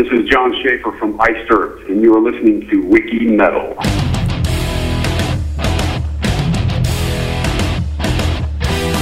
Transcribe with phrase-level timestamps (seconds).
[0.00, 3.76] This is John Schaefer from Iced Earth, and you are listening to Wiki Metal.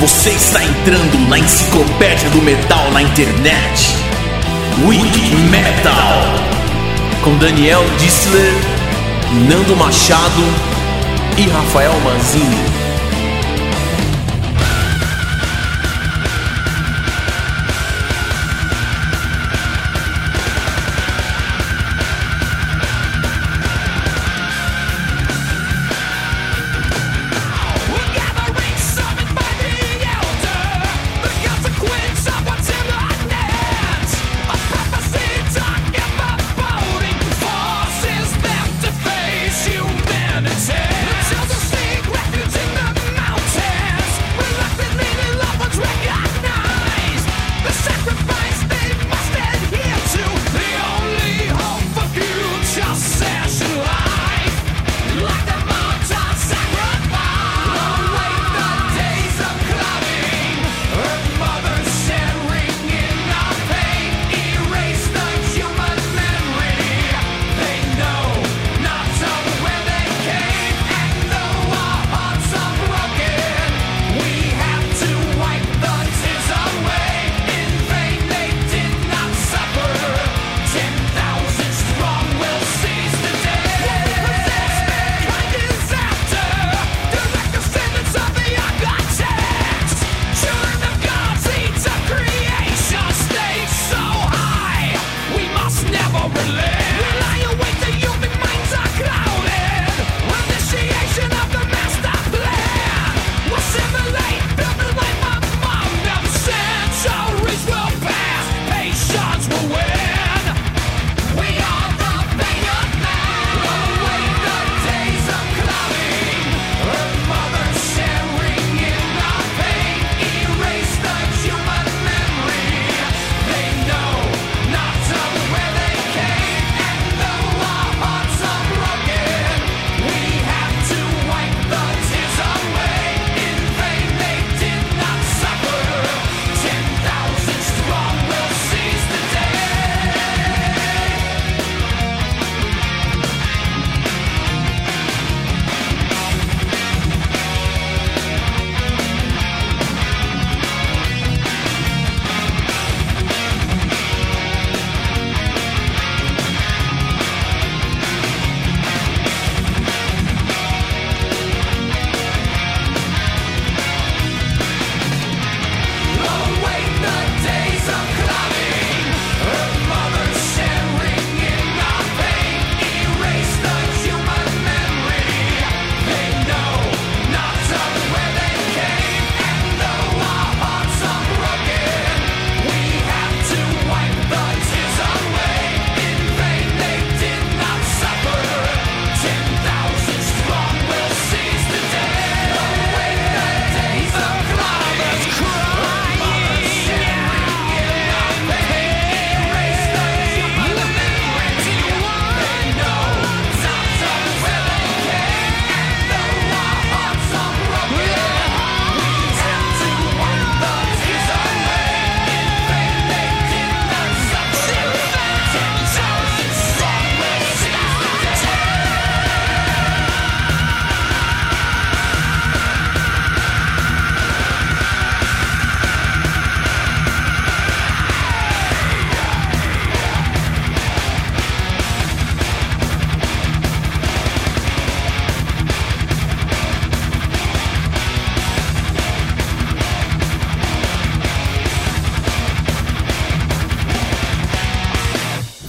[0.00, 3.94] Você está entrando na enciclopédia do metal na internet.
[4.88, 7.22] Wiki Metal.
[7.22, 8.52] Com Daniel Dissler,
[9.48, 10.42] Nando Machado
[11.38, 12.87] e Rafael Manzini.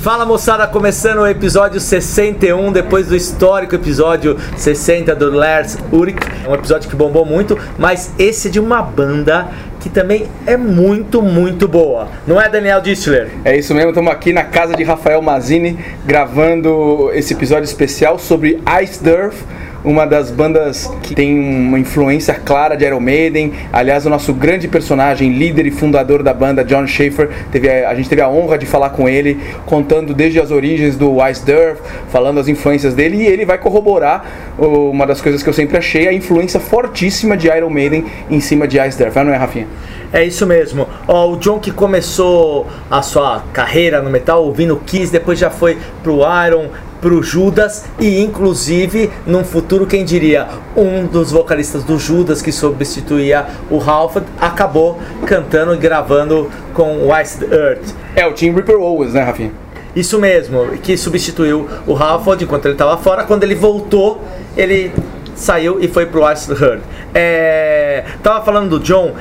[0.10, 5.78] Fala moçada, começando o episódio 61, depois do histórico episódio 60 do Lars.
[5.78, 10.58] É um episódio que bombou muito, mas esse é de uma banda que também é
[10.58, 12.08] muito, muito boa.
[12.26, 13.30] Não é, Daniel Distler?
[13.46, 15.78] É isso mesmo, estamos aqui na casa de Rafael Mazini
[16.08, 19.44] gravando esse episódio especial sobre Ice Durf
[19.90, 23.54] uma das bandas que tem uma influência clara de Iron Maiden.
[23.74, 27.96] Aliás, o nosso grande personagem, líder e fundador da banda, John Schaefer, teve a, a
[27.96, 31.82] gente teve a honra de falar com ele, contando desde as origens do Wise Durf,
[32.10, 34.26] falando as influências dele, e ele vai corroborar
[34.60, 38.68] uma das coisas que eu sempre achei, a influência fortíssima de Iron Maiden em cima
[38.68, 39.68] de Ice Durf, não é, Rafinha?
[40.14, 40.88] É isso mesmo.
[41.08, 46.22] O John que começou a sua carreira no metal ouvindo Kiss, depois já foi pro
[46.48, 46.68] Iron,
[47.02, 53.46] pro Judas e inclusive num futuro quem diria um dos vocalistas do Judas que substituía
[53.70, 57.94] o Halford acabou cantando e gravando com West Earth.
[58.16, 59.52] É, o Tim Ripper Owens, né, Rafinha?
[59.96, 63.24] Isso mesmo, que substituiu o Halford enquanto ele estava fora.
[63.24, 64.22] Quando ele voltou,
[64.56, 64.92] ele
[65.36, 66.82] saiu e foi pro West Earth.
[67.14, 69.14] É, tava falando do John,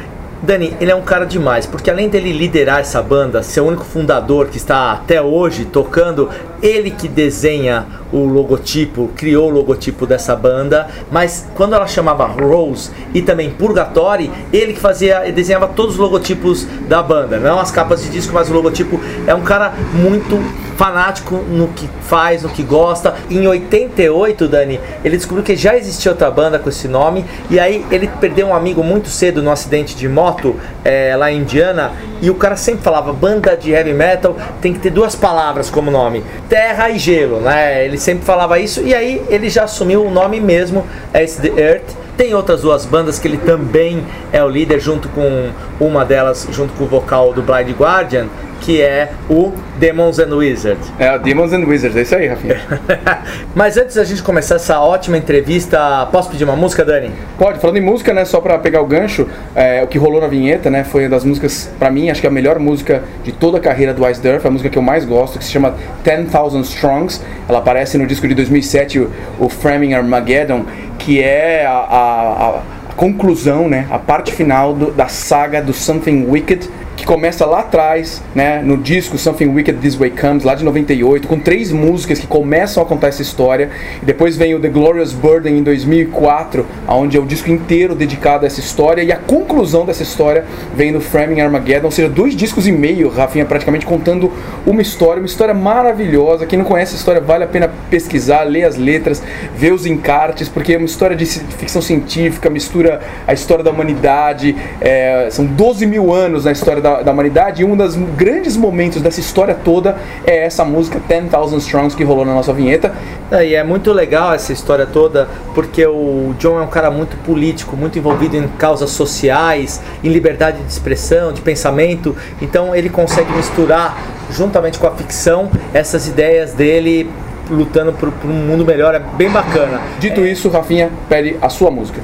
[0.42, 3.84] Dani, ele é um cara demais, porque além dele liderar essa banda, ser o único
[3.84, 6.30] fundador que está até hoje tocando,
[6.62, 12.90] ele que desenha o logotipo, criou o logotipo dessa banda, mas quando ela chamava Rose
[13.14, 17.70] e também Purgatory, ele que fazia, ele desenhava todos os logotipos da banda, não as
[17.70, 20.38] capas de disco, mas o logotipo é um cara muito
[20.78, 23.16] fanático no que faz, no que gosta.
[23.28, 27.84] Em 88, Dani, ele descobriu que já existia outra banda com esse nome e aí
[27.90, 30.54] ele perdeu um amigo muito cedo num acidente de moto
[30.84, 34.78] é, lá em Indiana e o cara sempre falava banda de heavy metal tem que
[34.78, 37.84] ter duas palavras como nome, terra e gelo, né?
[37.84, 41.96] Ele sempre falava isso e aí ele já assumiu o nome mesmo, As The Earth.
[42.16, 46.74] Tem outras duas bandas que ele também é o líder, junto com uma delas, junto
[46.74, 48.26] com o vocal do Blind Guardian,
[48.60, 50.92] que é o Demons and Wizards.
[50.98, 52.60] É, o Demons and Wizards, é isso aí, Rafinha.
[53.54, 57.10] Mas antes da gente começar essa ótima entrevista, posso pedir uma música, Dani?
[57.38, 60.26] Pode, falando em música, né, só pra pegar o gancho, é, o que rolou na
[60.26, 63.32] vinheta, né, foi uma das músicas, pra mim, acho que é a melhor música de
[63.32, 65.74] toda a carreira do Ice Durf, a música que eu mais gosto, que se chama
[66.02, 67.22] 10,000 Strongs.
[67.48, 70.64] Ela aparece no disco de 2007, o, o Framing Armageddon,
[70.98, 72.48] que é a, a,
[72.90, 76.68] a conclusão, né, a parte final do, da saga do Something Wicked,
[76.98, 81.28] que começa lá atrás, né, no disco Something Wicked This Way Comes, lá de 98,
[81.28, 83.70] com três músicas que começam a contar essa história.
[84.02, 88.44] E depois vem o The Glorious Burden em 2004, onde é o disco inteiro dedicado
[88.44, 89.02] a essa história.
[89.02, 93.08] E a conclusão dessa história vem no Framing Armageddon, ou seja, dois discos e meio,
[93.08, 94.32] Rafinha, praticamente contando
[94.66, 96.46] uma história, uma história maravilhosa.
[96.46, 99.22] Quem não conhece a história vale a pena pesquisar, ler as letras,
[99.54, 104.56] ver os encartes, porque é uma história de ficção científica, mistura a história da humanidade.
[104.80, 107.62] É, são 12 mil anos na história da da, da, humanidade.
[107.62, 109.96] E um dos grandes momentos dessa história toda
[110.26, 112.92] é essa música 10,000 Strongs que rolou na nossa vinheta.
[113.30, 117.16] É, e é muito legal essa história toda, porque o John é um cara muito
[117.24, 122.16] político, muito envolvido em causas sociais, em liberdade de expressão, de pensamento.
[122.40, 123.98] Então ele consegue misturar,
[124.30, 127.10] juntamente com a ficção, essas ideias dele
[127.50, 129.80] lutando por, por, um mundo melhor, é bem bacana.
[129.98, 130.30] Dito é...
[130.30, 132.00] isso, Rafinha, pede a sua música.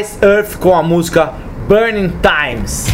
[0.00, 1.32] Ice Earth com a música
[1.68, 2.86] Burning Times.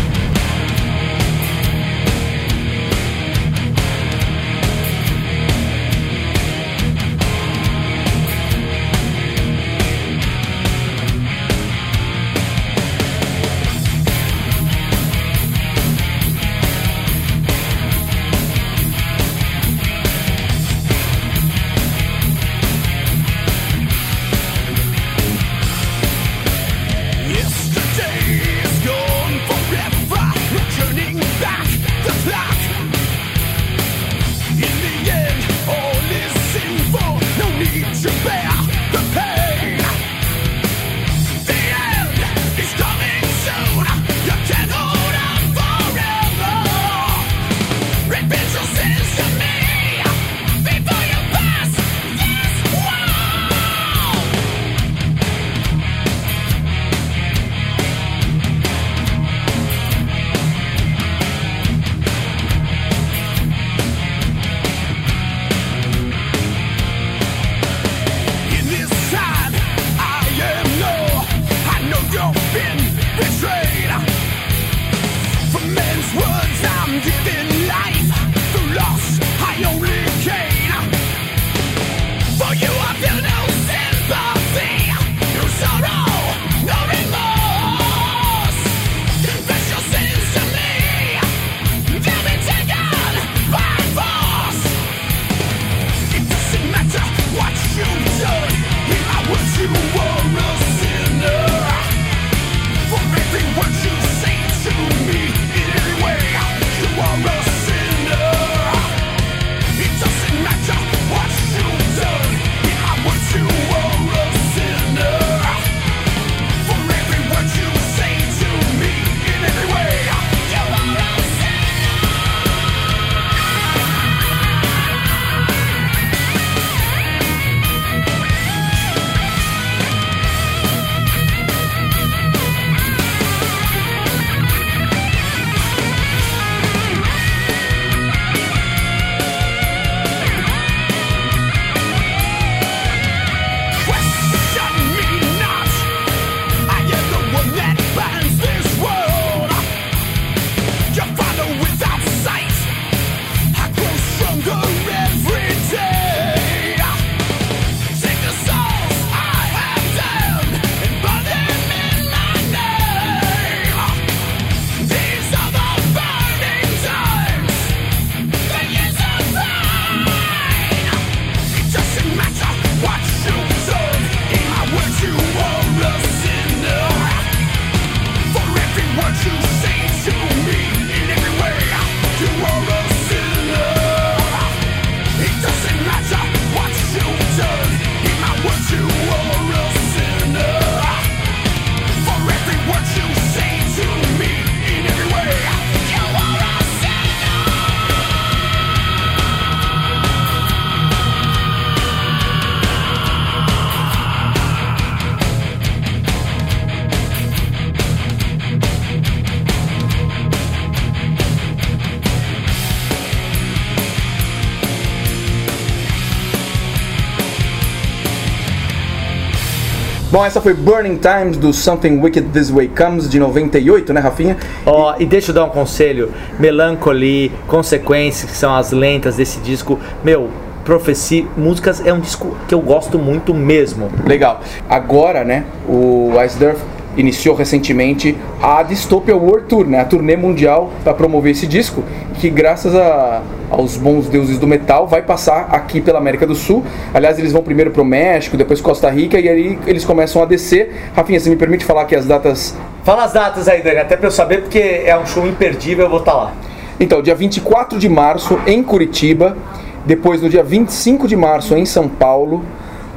[220.22, 224.36] Bom, essa foi Burning Times do Something Wicked This Way Comes de 98, né, Rafinha?
[224.64, 229.80] Ó, e deixa eu dar um conselho: Melancholy, Consequências, que são as lentas desse disco.
[230.04, 230.30] Meu,
[230.64, 233.90] Prophecy, músicas é um disco que eu gosto muito mesmo.
[234.06, 234.40] Legal.
[234.68, 236.62] Agora, né, o Ice Durf
[236.96, 241.82] iniciou recentemente a Dystopia World Tour, né, a turnê mundial para promover esse disco,
[242.20, 243.22] que graças a,
[243.52, 246.64] aos bons deuses do metal vai passar aqui pela América do Sul.
[246.92, 250.24] Aliás, eles vão primeiro para o México, depois Costa Rica e aí eles começam a
[250.24, 250.74] descer.
[250.96, 252.56] Rafinha, você me permite falar aqui as datas?
[252.82, 255.90] Fala as datas aí, Dani, até para eu saber porque é um show imperdível, eu
[255.90, 256.32] vou estar tá lá.
[256.80, 259.36] Então, dia 24 de março em Curitiba,
[259.84, 262.42] depois no dia 25 de março em São Paulo,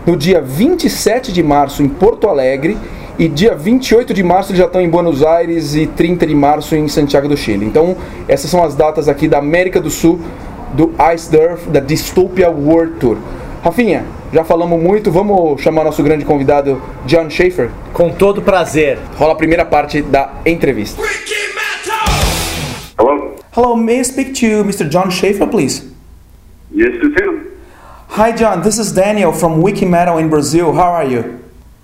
[0.05, 2.77] no dia 27 de março em Porto Alegre
[3.17, 6.75] e dia 28 de março eles já estão em Buenos Aires e 30 de março
[6.75, 7.65] em Santiago do Chile.
[7.65, 7.95] Então,
[8.27, 10.19] essas são as datas aqui da América do Sul
[10.73, 13.17] do Ice Durf, da Dystopia World Tour.
[13.63, 17.69] Rafinha, já falamos muito, vamos chamar nosso grande convidado John Schaefer?
[17.93, 18.97] Com todo prazer.
[19.17, 21.01] Rola a primeira parte da entrevista.
[22.97, 23.35] Hello?
[23.55, 24.89] Hello, may I speak to Mr.
[24.89, 25.83] John Schaefer, please?
[26.71, 27.51] Yes, it's him.
[28.09, 28.61] Hi, John.
[28.61, 30.73] This is Daniel from Wiki Metal in Brazil.
[30.73, 31.39] How are you?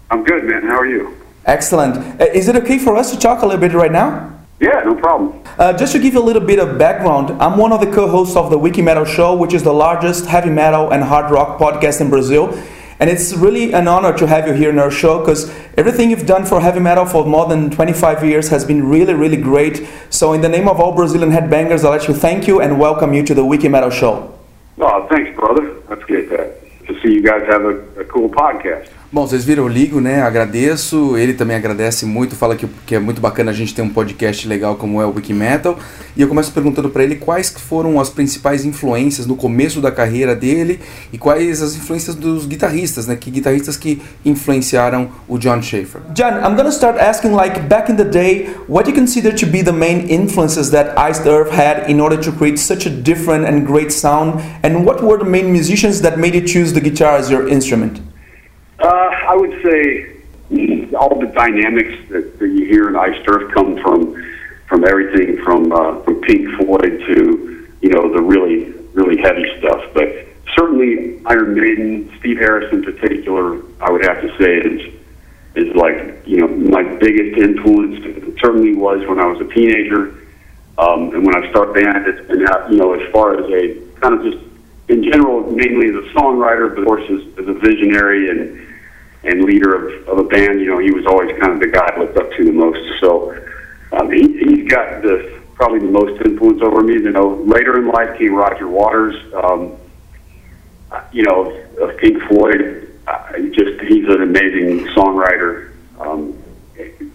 [0.09, 0.63] I'm good, man.
[0.63, 1.15] How are you?
[1.45, 1.97] Excellent.
[2.19, 4.31] Uh, is it okay for us to talk a little bit right now?
[4.61, 5.41] Yeah, no problem.
[5.57, 8.07] Uh, just to give you a little bit of background, I'm one of the co
[8.07, 11.57] hosts of the Wiki Metal Show, which is the largest heavy metal and hard rock
[11.57, 12.53] podcast in Brazil.
[12.99, 15.49] And it's really an honor to have you here in our show because
[15.79, 19.35] everything you've done for heavy metal for more than 25 years has been really, really
[19.35, 19.87] great.
[20.11, 23.15] So, in the name of all Brazilian headbangers, I'd like to thank you and welcome
[23.15, 24.37] you to the Wiki Metal Show.
[24.77, 25.73] Oh, thanks, brother.
[25.89, 26.85] That's good that.
[26.85, 28.91] To see you guys have a, a cool podcast.
[29.13, 30.21] Bom, vocês viram o Ligo, né?
[30.21, 31.17] Agradeço.
[31.17, 34.47] Ele também agradece muito, fala que, que é muito bacana a gente ter um podcast
[34.47, 35.77] legal como é o Wiki Metal.
[36.15, 40.33] E eu começo perguntando para ele quais foram as principais influências no começo da carreira
[40.33, 40.79] dele
[41.11, 43.17] e quais as influências dos guitarristas, né?
[43.17, 46.03] Que guitarristas que influenciaram o John Schaefer.
[46.13, 49.61] John, I'm gonna start asking like back in the day, what you consider to be
[49.61, 53.67] the main influences that Iced Earth had in order to create such a different and
[53.67, 54.41] great sound?
[54.63, 58.10] And what were the main musicians that made you choose the guitar as your instrument?
[58.81, 60.17] Uh, I would say
[60.95, 64.15] all the dynamics that, that you hear in Ice Earth come from
[64.67, 69.83] from everything from uh, from Pink Floyd to you know the really really heavy stuff.
[69.93, 74.93] But certainly Iron Maiden, Steve Harris in particular, I would have to say is
[75.55, 78.03] is like you know my biggest influence.
[78.03, 80.15] It certainly was when I was a teenager,
[80.77, 82.07] um, and when I started band.
[82.07, 82.39] It's been
[82.71, 84.43] you know as far as a kind of just
[84.87, 88.70] in general, mainly as a songwriter, but of course as, as a visionary and
[89.23, 91.85] and leader of, of a band, you know, he was always kind of the guy
[91.95, 92.79] I looked up to the most.
[92.99, 93.37] So
[93.93, 96.93] um, he, he's got the probably the most influence over me.
[96.93, 99.15] You know, later in life came Roger Waters.
[99.33, 99.77] Um,
[101.11, 102.87] you know, of Pink Floyd.
[103.07, 105.73] Uh, just he's an amazing songwriter.
[105.99, 106.37] Um,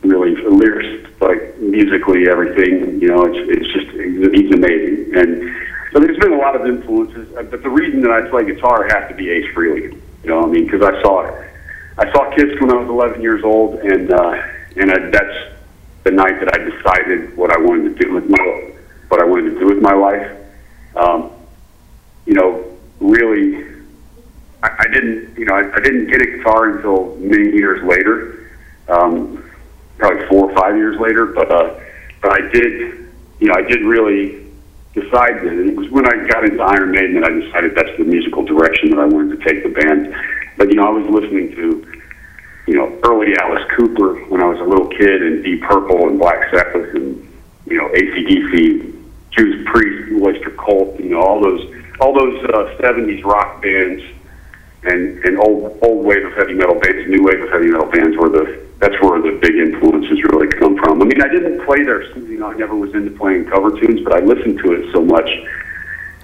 [0.02, 3.00] really, lyrics, like musically, everything.
[3.00, 3.90] You know, it's it's just
[4.34, 5.16] he's amazing.
[5.16, 5.56] And
[5.92, 7.28] so there's been a lot of influences.
[7.34, 10.00] But the reason that I play guitar has to be Ace Frehley.
[10.22, 11.46] You know, I mean, because I saw it
[11.98, 14.42] I saw Kiss when I was 11 years old, and uh,
[14.76, 15.56] and I, that's
[16.04, 18.72] the night that I decided what I wanted to do with my
[19.08, 20.30] what I wanted to do with my life.
[20.94, 21.32] Um,
[22.26, 22.64] you know,
[23.00, 23.64] really,
[24.62, 28.50] I, I didn't you know I, I didn't get a guitar until many years later,
[28.88, 29.50] um,
[29.96, 31.26] probably four or five years later.
[31.26, 31.80] But uh,
[32.20, 33.08] but I did
[33.40, 34.44] you know I did really
[34.92, 38.04] decide that it was when I got into Iron Maiden that I decided that's the
[38.04, 40.14] musical direction that I wanted to take the band.
[40.56, 42.00] But you know, I was listening to
[42.66, 46.18] you know early Alice Cooper when I was a little kid, and Deep Purple and
[46.18, 47.28] Black Sabbath, and
[47.66, 48.94] you know ACDC,
[49.30, 51.62] Judas Priest, Oyster Cult, you know all those
[52.00, 54.02] all those uh, '70s rock bands
[54.84, 58.16] and and old old wave of heavy metal bands, new wave of heavy metal bands
[58.16, 61.00] were the that's where the big influences really come from.
[61.00, 64.02] I mean, I didn't play their, you know, I never was into playing cover tunes,
[64.04, 65.30] but I listened to it so much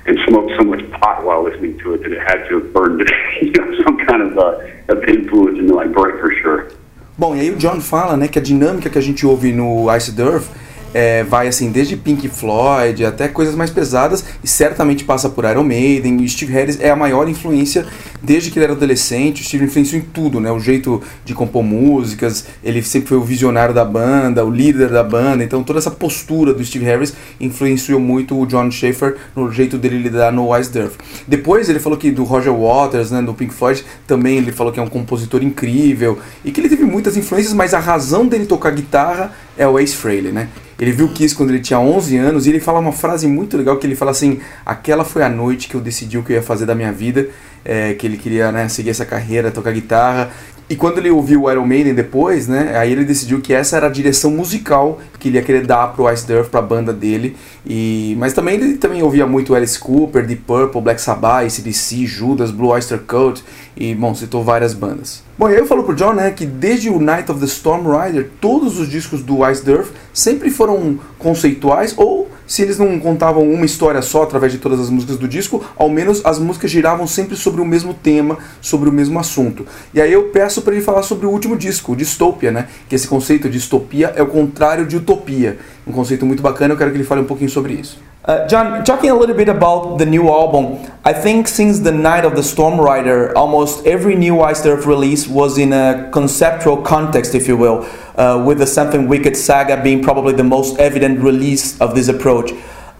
[0.06, 3.00] and smoked so much pot while listening to it that it had to have burned
[3.42, 6.68] you know, some kind of, uh, of influence into my brain for sure.
[7.16, 9.94] Bom, e aí o John fala, né, que a dinâmica que a gente ouve no
[9.94, 10.48] Ice Earth
[10.94, 15.64] é, vai assim desde Pink Floyd até coisas mais pesadas e certamente passa por Iron
[15.64, 17.86] Maiden e Steve Harris é a maior influência
[18.22, 19.42] desde que ele era adolescente.
[19.42, 20.50] O Steve influenciou em tudo, né?
[20.50, 25.02] O jeito de compor músicas, ele sempre foi o visionário da banda, o líder da
[25.02, 25.42] banda.
[25.42, 29.98] Então toda essa postura do Steve Harris influenciou muito o John Schaefer no jeito dele
[29.98, 30.94] lidar no Wise Earth.
[31.26, 34.78] Depois ele falou que do Roger Waters, né, do Pink Floyd, também ele falou que
[34.78, 38.70] é um compositor incrível e que ele teve muitas influências, mas a razão dele tocar
[38.70, 40.48] guitarra é o Ace Frehley, né?
[40.78, 43.76] Ele viu Kiss quando ele tinha 11 anos e ele fala uma frase muito legal
[43.76, 46.42] que ele fala assim: aquela foi a noite que eu decidi o que eu ia
[46.42, 47.28] fazer da minha vida,
[47.64, 50.30] é, que ele queria né, seguir essa carreira, tocar guitarra.
[50.72, 53.88] E quando ele ouviu o Iron Maiden depois, né, aí ele decidiu que essa era
[53.88, 57.36] a direção musical que ele ia querer dar pro Ice Earth, pra banda dele.
[57.66, 62.50] E, mas também ele também ouvia muito Alice Cooper, Deep Purple, Black Sabbath, ACDC, Judas,
[62.50, 63.44] Blue Oyster Cult
[63.76, 65.22] e, bom, citou várias bandas.
[65.36, 67.84] Bom, e aí eu falo pro John, né, que desde o Night of the Storm
[67.86, 73.50] Rider, todos os discos do Ice Earth sempre foram conceituais ou se eles não contavam
[73.50, 77.06] uma história só através de todas as músicas do disco, ao menos as músicas giravam
[77.06, 79.64] sempre sobre o mesmo tema, sobre o mesmo assunto.
[79.94, 82.68] E aí eu peço para ele falar sobre o último disco, o Dystopia, né?
[82.90, 85.58] Que esse conceito de distopia é o contrário de utopia.
[85.86, 87.98] Um conceito muito bacana, eu quero que ele fale um pouquinho sobre isso.
[88.24, 92.24] Uh, John, talking a little bit about the new album, I think since the night
[92.24, 97.34] of the Storm Rider, almost every new Iced Earth release was in a conceptual context,
[97.34, 101.80] if you will, uh, with the Something Wicked saga being probably the most evident release
[101.80, 102.52] of this approach.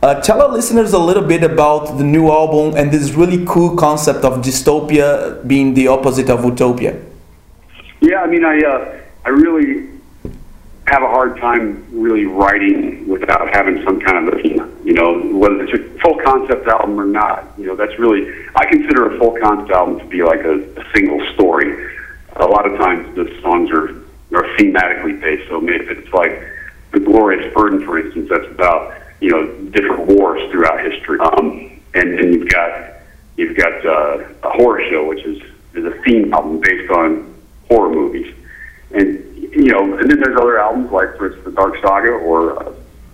[0.02, 3.76] Uh, tell our listeners a little bit about the new album and this really cool
[3.76, 7.00] concept of dystopia being the opposite of utopia.
[8.00, 9.91] Yeah, I mean, I uh, I really
[10.86, 14.48] have a hard time really writing without having some kind of a
[14.84, 18.66] you know whether it's a full concept album or not you know that's really i
[18.66, 21.90] consider a full concept album to be like a, a single story.
[22.36, 23.90] A lot of times the songs are
[24.34, 26.42] are thematically based so maybe it's like
[26.90, 31.18] the glorious burden for instance that's about you know different wars throughout history.
[31.20, 32.94] Um and then you've got
[33.36, 35.42] you've got uh, a horror show which is
[35.74, 37.32] is a theme album based on
[37.68, 38.34] horror movies.
[38.90, 42.62] And you know, and then there's other albums like, for instance, the Dark Saga or
[42.62, 42.72] uh,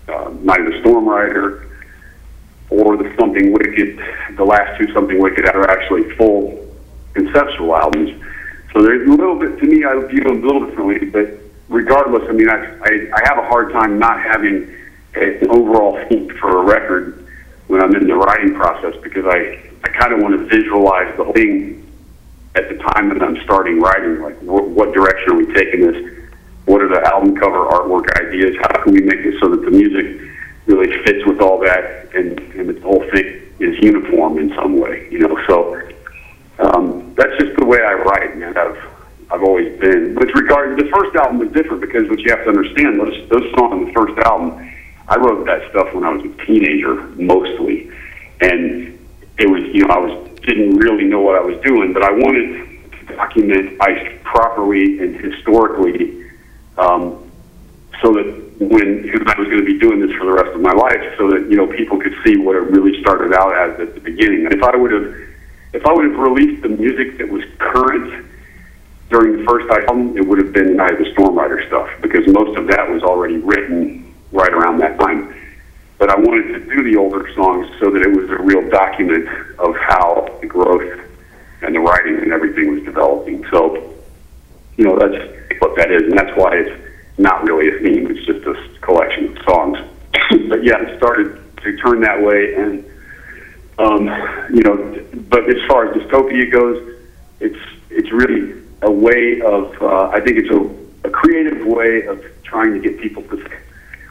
[0.08, 1.66] uh, Night of the Storm Rider
[2.70, 3.98] or the Something Wicked.
[4.36, 6.64] The last two Something Wicked are actually full
[7.14, 8.22] conceptual albums.
[8.72, 9.84] So there's a little bit to me.
[9.84, 11.28] I view them a little differently, but
[11.68, 14.72] regardless, I mean, I I, I have a hard time not having
[15.14, 17.26] an overall theme for a record
[17.66, 21.24] when I'm in the writing process because I I kind of want to visualize the
[21.24, 21.84] whole thing
[22.54, 24.20] at the time that I'm starting writing.
[24.20, 26.14] Like, wh- what direction are we taking this?
[26.68, 28.54] What are the album cover artwork ideas?
[28.60, 30.20] How can we make it so that the music
[30.66, 35.08] really fits with all that and, and the whole thing is uniform in some way,
[35.10, 35.34] you know?
[35.46, 35.80] So
[36.58, 38.54] um, that's just the way I write, man.
[38.56, 38.76] I've,
[39.30, 40.14] I've always been.
[40.14, 43.48] With regard, the first album was different because what you have to understand, those, those
[43.56, 44.70] songs on the first album,
[45.08, 47.90] I wrote that stuff when I was a teenager, mostly.
[48.42, 48.98] And
[49.38, 52.12] it was, you know, I was didn't really know what I was doing, but I
[52.12, 56.27] wanted to document ice properly and historically
[56.78, 57.30] um,
[58.00, 58.26] so that
[58.58, 61.14] when because I was going to be doing this for the rest of my life,
[61.16, 64.00] so that you know people could see what it really started out as at the
[64.00, 64.46] beginning.
[64.50, 65.14] If I would have,
[65.72, 68.26] if I would have released the music that was current
[69.10, 72.26] during the first album, it would have been Night of the Storm Rider stuff because
[72.28, 75.34] most of that was already written right around that time.
[75.98, 79.28] But I wanted to do the older songs so that it was a real document
[79.58, 81.00] of how the growth
[81.62, 83.44] and the writing and everything was developing.
[83.50, 83.94] So,
[84.78, 86.80] you know, that's what that is, and that's why it's
[87.18, 88.10] not really a theme.
[88.10, 89.78] It's just a collection of songs.
[90.48, 92.84] but yeah, it started to turn that way, and
[93.78, 94.06] um,
[94.54, 94.76] you know,
[95.28, 96.96] but as far as dystopia goes,
[97.40, 97.58] it's
[97.90, 102.72] it's really a way of uh, I think it's a, a creative way of trying
[102.72, 103.60] to get people to think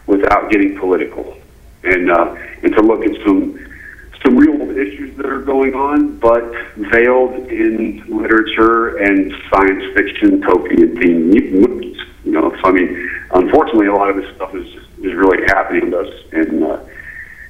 [0.06, 1.38] without getting political,
[1.86, 3.58] and uh, and to look at some
[4.27, 6.43] some real issues that are going on, but
[6.75, 11.97] veiled in literature and science fiction, topian themed movies.
[12.25, 14.67] You know, so I mean, unfortunately, a lot of this stuff is
[14.99, 16.79] is really happening to us, and uh,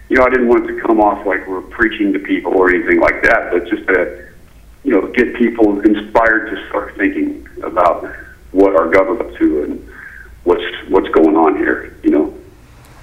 [0.10, 2.70] you know, I didn't want it to come off like we're preaching to people or
[2.70, 4.30] anything like that, but just to
[4.84, 8.08] you know get people inspired to start thinking about
[8.52, 9.90] what our government's to and
[10.44, 11.98] what's what's going on here.
[12.04, 12.34] You know.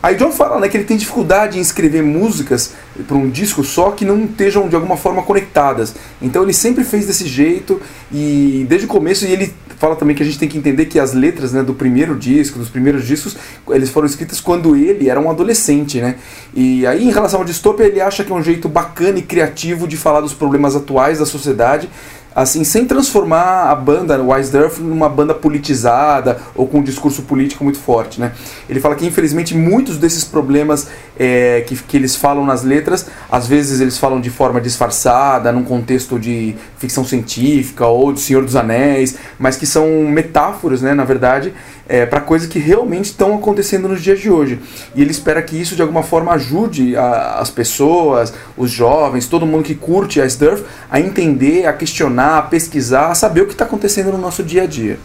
[0.05, 2.75] Aí John fala né, que ele tem dificuldade em escrever músicas
[3.09, 5.95] para um disco só que não estejam de alguma forma conectadas.
[6.21, 7.81] Então ele sempre fez desse jeito
[8.13, 10.99] e desde o começo e ele fala também que a gente tem que entender que
[10.99, 13.35] as letras né, do primeiro disco, dos primeiros discos,
[13.71, 16.17] eles foram escritas quando ele era um adolescente, né?
[16.55, 19.89] E aí em relação ao distopia ele acha que é um jeito bacana e criativo
[19.89, 21.89] de falar dos problemas atuais da sociedade
[22.35, 27.63] assim, sem transformar a banda, Wise Earth, numa banda politizada ou com um discurso político
[27.63, 28.33] muito forte, né?
[28.69, 33.47] Ele fala que, infelizmente, muitos desses problemas é, que, que eles falam nas letras, às
[33.47, 38.57] vezes eles falam de forma disfarçada, num contexto de ficção científica ou de Senhor dos
[38.57, 41.53] Anéis, mas que são metáforas, né, na verdade,
[41.89, 44.59] é, para coisas que realmente estão acontecendo nos dias de hoje.
[44.95, 49.47] E ele espera que isso de alguma forma ajude a, as pessoas, os jovens, todo
[49.47, 53.53] mundo que curte a Sturf a entender, a questionar, a pesquisar, a saber o que
[53.53, 54.99] está acontecendo no nosso dia a dia.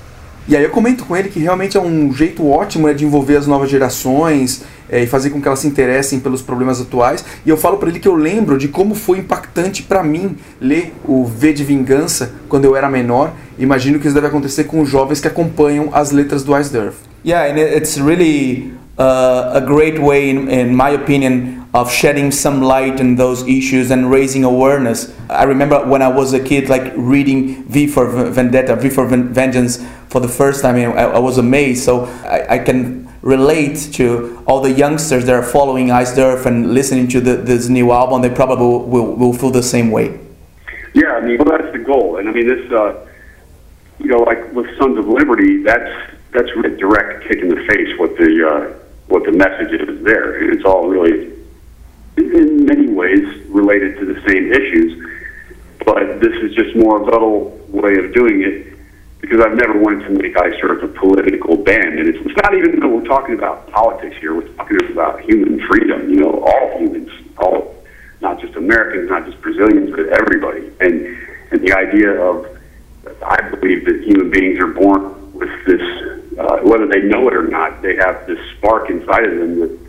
[0.48, 3.36] E aí eu comento com ele que realmente é um jeito ótimo né, de envolver
[3.36, 7.23] as novas gerações é, e fazer com que elas se interessem pelos problemas atuais.
[7.45, 10.93] E eu falo para ele que eu lembro de como foi impactante para mim ler
[11.06, 13.34] o V de Vingança quando eu era menor.
[13.58, 16.95] Imagino que isso deve acontecer com os jovens que acompanham as letras do Ice Durf.
[17.25, 22.62] Yeah, and it's really uh, a great way, in, in my opinion, of shedding some
[22.62, 25.13] light on those issues and raising awareness.
[25.30, 29.80] I remember when I was a kid, like reading V for Vendetta, V for Vengeance
[30.10, 31.84] for the first time, I, I was amazed.
[31.84, 36.73] So I, I, can relate to all the youngsters that are following Ice Durf and
[36.73, 38.21] listening to the, this new album.
[38.21, 40.19] They probably will, will feel the same way.
[40.93, 42.17] Yeah, I mean, well, that's the goal.
[42.17, 43.05] And I mean, this, uh,
[43.99, 47.97] you know, like with Sons of Liberty, that's that's really direct kick in the face
[47.97, 51.34] what the uh, what the message is there, and it's all really
[52.17, 55.05] in many ways related to the same issues.
[55.86, 58.79] But this is just more a subtle way of doing it
[59.19, 61.99] because I've never wanted to make ICERF a political band.
[61.99, 64.34] And it's, it's not even that we're talking about politics here.
[64.34, 67.75] We're talking about human freedom, you know, all humans, all,
[68.21, 70.71] not just Americans, not just Brazilians, but everybody.
[70.79, 71.17] And,
[71.51, 72.58] and the idea of,
[73.21, 75.82] I believe that human beings are born with this,
[76.38, 79.79] uh, whether they know it or not, they have this spark inside of them that,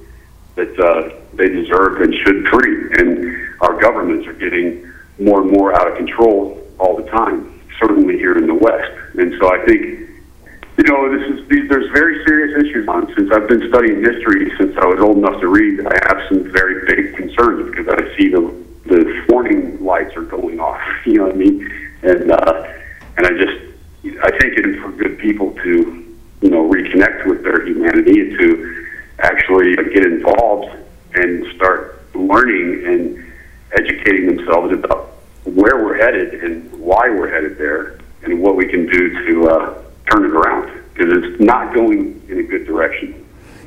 [0.56, 2.92] that uh, they deserve and should free.
[2.98, 4.90] And our governments are getting
[5.20, 8.92] more and more out of control all the time, certainly here in the West.
[9.18, 9.82] And so I think,
[10.76, 13.12] you know, this is these, there's very serious issues on.
[13.16, 16.50] Since I've been studying history since I was old enough to read, I have some
[16.52, 20.80] very big concerns because I see the the warning lights are going off.
[21.06, 21.90] You know what I mean?
[22.02, 22.68] And uh,
[23.16, 23.70] and I just
[24.22, 28.86] I think it's for good people to you know reconnect with their humanity and to
[29.18, 30.76] actually get involved
[31.14, 33.32] and start learning and
[33.72, 34.99] educating themselves about
[35.44, 39.74] where we're headed and why we're headed there and what we can do to uh,
[40.10, 43.14] turn it around because it's not going in a good direction.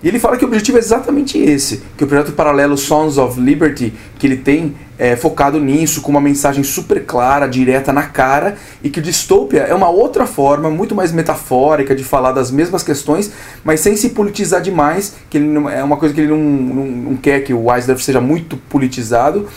[0.04, 3.40] E ele fala que o objetivo é exatamente esse, que o projeto paralelo Sons of
[3.40, 8.58] Liberty que ele tem é focado nisso, com uma mensagem super clara, direta na cara,
[8.84, 12.84] e que o Dystopia é uma outra forma, muito mais metafórica de falar das mesmas
[12.84, 13.32] questões,
[13.64, 16.86] mas sem se politizar demais, que ele não, é uma coisa que ele não, não,
[16.86, 19.48] não quer que o Wisdom seja muito politizado,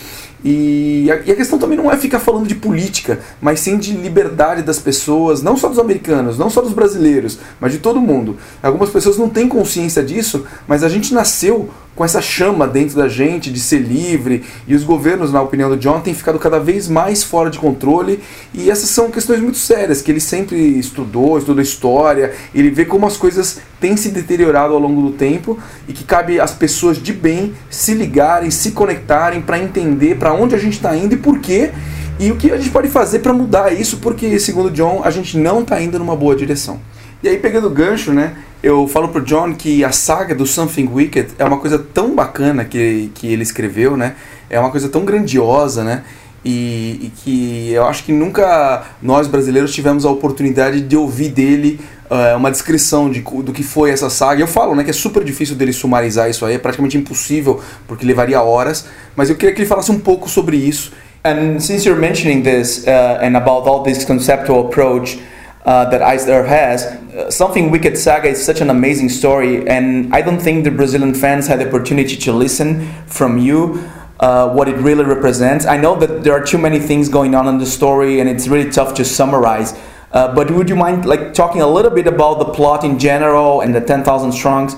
[0.45, 3.93] e a, e a, questão também não é ficar falando de política, mas sim de
[3.93, 8.37] liberdade das pessoas, não só dos americanos, não só dos brasileiros, mas de todo mundo.
[8.63, 13.09] Algumas pessoas não têm consciência disso, mas a gente nasceu com essa chama dentro da
[13.09, 16.87] gente de ser livre, e os governos, na opinião do John, têm ficado cada vez
[16.87, 18.21] mais fora de controle,
[18.53, 23.07] e essas são questões muito sérias, que ele sempre estudou, estudou história, ele vê como
[23.07, 27.15] as coisas têm se deteriorado ao longo do tempo, e que cabe às pessoas de
[27.15, 31.39] bem se ligarem, se conectarem para entender para onde a gente está indo e por
[31.39, 31.73] quê,
[32.19, 35.39] e o que a gente pode fazer para mudar isso, porque, segundo John, a gente
[35.39, 36.79] não está indo numa boa direção.
[37.23, 38.35] E aí, pegando o gancho, né?
[38.63, 42.65] Eu falo pro John que a saga do Something Wicked é uma coisa tão bacana
[42.65, 44.17] que, que ele escreveu, né?
[44.51, 46.03] É uma coisa tão grandiosa, né?
[46.45, 51.81] E, e que eu acho que nunca nós brasileiros tivemos a oportunidade de ouvir dele
[52.11, 54.43] uh, uma descrição de, do que foi essa saga.
[54.43, 58.07] Eu falo, né, que é super difícil dele sumarizar isso aí, é praticamente impossível, porque
[58.07, 58.87] levaria horas.
[59.17, 60.93] Mas eu queria que ele falasse um pouco sobre isso.
[61.25, 65.19] And since you're mentioning this uh, and about all this conceptual approach,
[65.67, 66.85] uh, that Ice Earth has.
[66.85, 71.13] Uh, Something Wicked Saga is such an amazing story, and I don't think the Brazilian
[71.13, 73.91] fans had the opportunity to listen from you.
[74.19, 75.67] Uh, what it really represents.
[75.67, 78.49] I know that there are too many things going on in the story, and it's
[78.49, 79.75] really tough to summarize.
[80.11, 83.61] Uh, but would you mind like talking a little bit about the plot in general
[83.61, 84.75] and the Ten Thousand Strongs?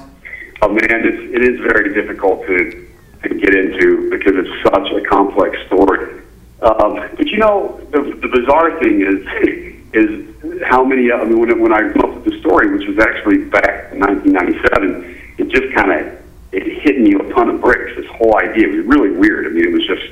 [0.61, 2.88] Oh man, it's, it is very difficult to
[3.22, 6.20] to get into because it's such a complex story.
[6.61, 11.61] Um, but you know, the, the bizarre thing is is how many, I mean, when,
[11.61, 15.92] when I looked at the story, which was actually back in 1997, it just kind
[15.92, 16.18] of,
[16.53, 18.68] it hit me a ton of bricks, this whole idea.
[18.68, 19.46] Was really weird.
[19.46, 20.03] I mean, it was just,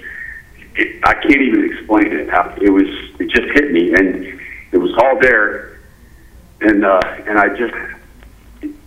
[0.77, 2.29] it, I can't even explain it.
[2.31, 2.89] How, it was,
[3.21, 4.41] it just hit me, and
[4.73, 5.81] it was all there,
[6.61, 7.75] and, uh, and I just,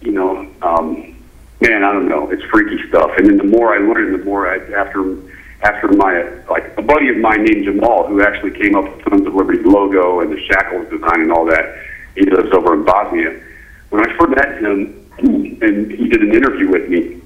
[0.02, 1.15] you know, um,
[1.62, 2.30] man, I don't know.
[2.30, 3.12] It's freaky stuff.
[3.17, 5.17] And then the more I learned, the more I, after
[5.61, 9.27] after my like a buddy of mine named Jamal, who actually came up with Sons
[9.27, 11.83] of Liberty logo and the shackles design and all that.
[12.15, 13.39] He lives over in Bosnia.
[13.89, 17.21] When I first met him, and he did an interview with me,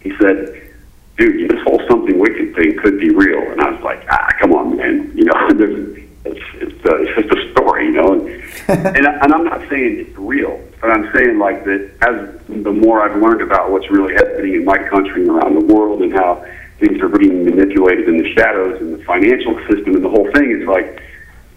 [0.00, 0.70] he said,
[1.16, 4.52] "Dude, this whole something wicked thing could be real." And I was like, "Ah, come
[4.52, 5.10] on, man.
[5.14, 5.32] You know,
[6.24, 10.06] it's it's, uh, it's just a story, you know." And, and, and I'm not saying
[10.06, 14.14] it's real, but I'm saying like that as the more I've learned about what's really
[14.14, 16.44] happening in my country and around the world, and how
[16.78, 20.50] things are being manipulated in the shadows and the financial system and the whole thing.
[20.52, 21.02] It's like,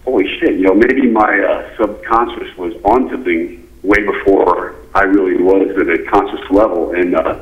[0.04, 5.42] holy shit, you know, maybe my uh, subconscious was on something way before I really
[5.42, 6.92] was at a conscious level.
[6.92, 7.40] And uh,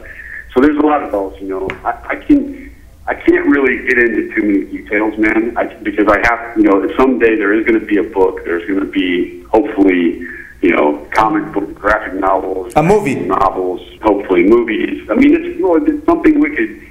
[0.53, 1.41] so there's a lot of those.
[1.41, 2.75] You know, I, I can
[3.07, 6.87] I can't really get into too many details, man, I, because I have you know
[6.97, 8.45] someday there is going to be a book.
[8.45, 10.27] There's going to be hopefully
[10.61, 15.09] you know comic book, graphic novels, a movie, novels, hopefully movies.
[15.11, 16.88] I mean, it's, you know, it's something wicked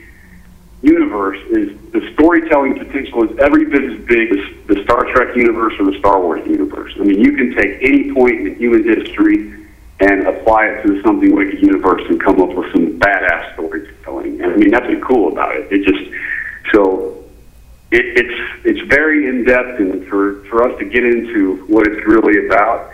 [0.87, 5.73] universe is the storytelling potential is every bit as big as the Star Trek universe
[5.79, 6.93] or the Star Wars universe.
[6.99, 9.53] I mean, you can take any point in human history
[9.99, 14.41] and apply it to Something Wicked universe and come up with some badass storytelling.
[14.41, 15.67] And I mean, that's what's cool about it.
[15.71, 16.11] It just
[16.73, 17.23] so
[17.91, 22.05] it, it's it's very in depth, and for for us to get into what it's
[22.05, 22.91] really about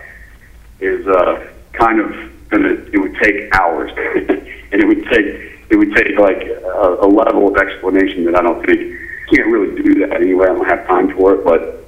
[0.79, 2.09] is uh, kind of
[2.49, 7.09] gonna it would take hours, and it would take it would take like a, a
[7.09, 8.95] level of explanation that I don't think
[9.33, 10.45] can't really do that anyway.
[10.45, 11.83] I don't have time for it, but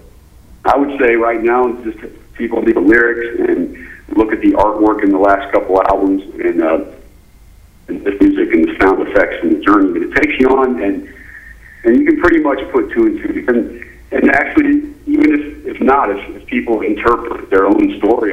[0.65, 1.99] I would say right now, just
[2.33, 6.63] people need the lyrics and look at the artwork in the last couple albums and,
[6.63, 6.85] uh,
[7.87, 10.81] and the music and the sound effects and the journey that it takes you on,
[10.81, 11.13] and
[11.83, 13.45] and you can pretty much put two and two.
[13.47, 13.85] And,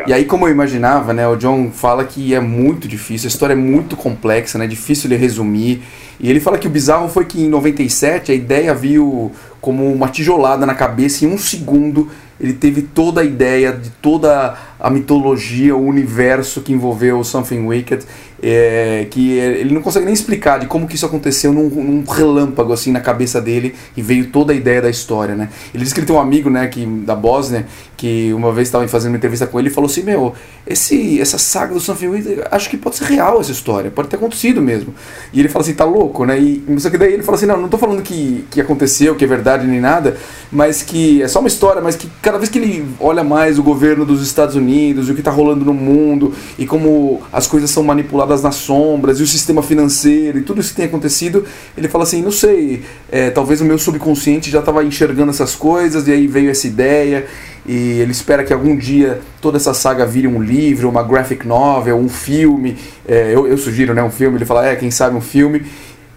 [0.06, 3.52] E aí, como eu imaginava, né, o John fala que é muito difícil, a história
[3.52, 5.82] é muito complexa, né, difícil de resumir.
[6.20, 10.08] E ele fala que o bizarro foi que em 97 a ideia viu como uma
[10.08, 12.10] tijolada na cabeça em um segundo
[12.42, 18.04] ele teve toda a ideia de toda a mitologia, o universo que envolveu Something Wicked,
[18.42, 22.72] é, que ele não consegue nem explicar de como que isso aconteceu num, num, relâmpago
[22.72, 25.50] assim na cabeça dele e veio toda a ideia da história, né?
[25.72, 27.64] Ele disse que ele tem um amigo, né, que da Bósnia,
[28.02, 30.34] que uma vez estava fazendo uma entrevista com ele e falou assim, meu,
[30.66, 34.16] esse essa saga do Something Wicked, acho que pode ser real essa história, pode ter
[34.16, 34.92] acontecido mesmo.
[35.32, 36.36] E ele fala assim, tá louco, né?
[36.36, 39.22] E só que daí ele fala assim, não, não tô falando que que aconteceu, que
[39.24, 40.16] é verdade nem nada,
[40.50, 43.62] mas que é só uma história, mas que cada vez que ele olha mais o
[43.62, 47.84] governo dos Estados Unidos, o que está rolando no mundo e como as coisas são
[47.84, 51.44] manipuladas nas sombras e o sistema financeiro e tudo isso que tem acontecido,
[51.78, 56.08] ele fala assim: não sei, é, talvez o meu subconsciente já estava enxergando essas coisas
[56.08, 57.28] e aí veio essa ideia.
[57.64, 61.96] E ele espera que algum dia toda essa saga vire um livro, uma graphic novel,
[61.96, 62.76] um filme.
[63.06, 64.36] É, eu, eu sugiro né, um filme.
[64.36, 65.64] Ele fala: é, quem sabe um filme.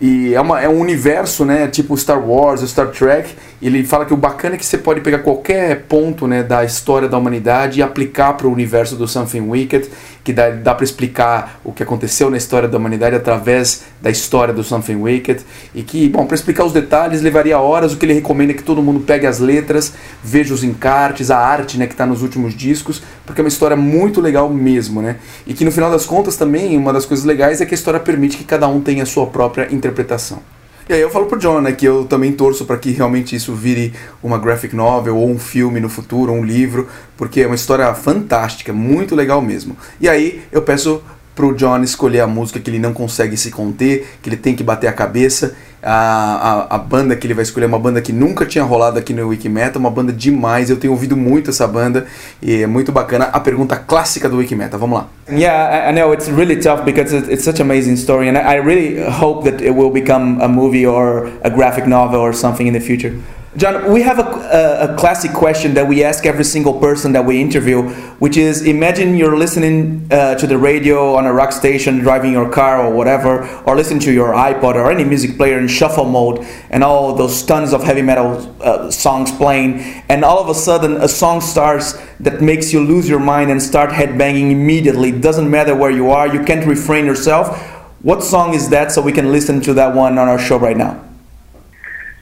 [0.01, 3.29] E é, uma, é um universo, né, tipo Star Wars, Star Trek.
[3.61, 7.07] Ele fala que o bacana é que você pode pegar qualquer ponto né, da história
[7.07, 9.89] da humanidade e aplicar para o universo do Something Wicked
[10.25, 14.51] que dá, dá para explicar o que aconteceu na história da humanidade através da história
[14.51, 18.13] do Something Wicked e que, bom, para explicar os detalhes levaria horas, o que ele
[18.13, 21.93] recomenda é que todo mundo pegue as letras, veja os encartes, a arte, né, que
[21.93, 25.17] está nos últimos discos, porque é uma história muito legal mesmo, né?
[25.45, 27.99] E que no final das contas também, uma das coisas legais é que a história
[27.99, 30.39] permite que cada um tenha a sua própria interpretação.
[30.87, 33.55] E aí eu falo pro John, né, que eu também torço para que realmente isso
[33.55, 37.55] vire uma graphic novel ou um filme no futuro, ou um livro, porque é uma
[37.55, 39.75] história fantástica, muito legal mesmo.
[39.99, 41.01] E aí eu peço
[41.35, 44.63] pro John escolher a música que ele não consegue se conter, que ele tem que
[44.63, 45.55] bater a cabeça.
[45.83, 48.97] A, a, a, banda que ele vai escolher é uma banda que nunca tinha rolado
[48.97, 50.71] aqui no Wikimeta, uma banda demais.
[50.71, 52.07] Eu tenho ouvido muito essa banda
[52.41, 53.25] e é muito bacana.
[53.25, 55.07] A pergunta clássica do Wikimeta, vamos lá.
[55.29, 58.99] Yeah, I know it's really tough because it's such an amazing story, and I really
[58.99, 62.79] hope that it will become a movie or a graphic novel or something in the
[62.79, 63.13] future.
[63.57, 67.39] John, we have a, a, classic question that we ask every single person that we
[67.39, 67.83] interview,
[68.19, 72.49] which is imagine you're listening uh, to the radio on a rock station, driving your
[72.51, 76.45] car or whatever, or listening to your iPod or any music player in shuffle mode,
[76.69, 80.97] and all those tons of heavy metal uh, songs playing, and all of a sudden
[80.97, 85.11] a song starts that makes you lose your mind and start headbanging immediately.
[85.11, 87.57] It doesn't matter where you are, you can't refrain yourself.
[88.01, 90.75] What song is that so we can listen to that one on our show right
[90.75, 91.01] now?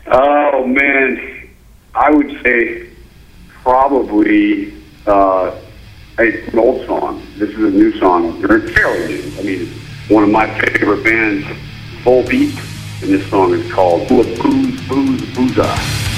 [0.07, 1.49] Oh man,
[1.95, 2.89] I would say
[3.47, 4.73] probably
[5.07, 5.55] uh,
[6.17, 7.25] an old song.
[7.37, 8.41] This is a new song.
[8.41, 9.39] They're fairly new.
[9.39, 9.67] I mean,
[10.09, 11.45] one of my favorite bands,
[12.03, 12.53] Volbeat,
[13.01, 16.12] and this song is called Booze Booze Booza.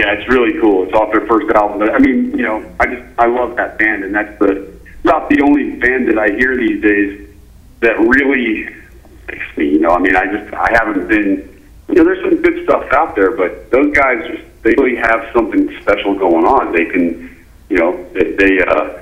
[0.00, 0.84] Yeah, it's really cool.
[0.84, 1.82] It's off their first album.
[1.82, 4.72] I mean, you know, I just I love that band, and that's the
[5.04, 7.28] about the only band that I hear these days
[7.80, 8.74] that really
[9.28, 9.72] makes me.
[9.72, 11.66] You know, I mean, I just I haven't been.
[11.88, 15.28] You know, there's some good stuff out there, but those guys just they really have
[15.34, 16.72] something special going on.
[16.72, 17.36] They can,
[17.68, 19.00] you know, they, they uh,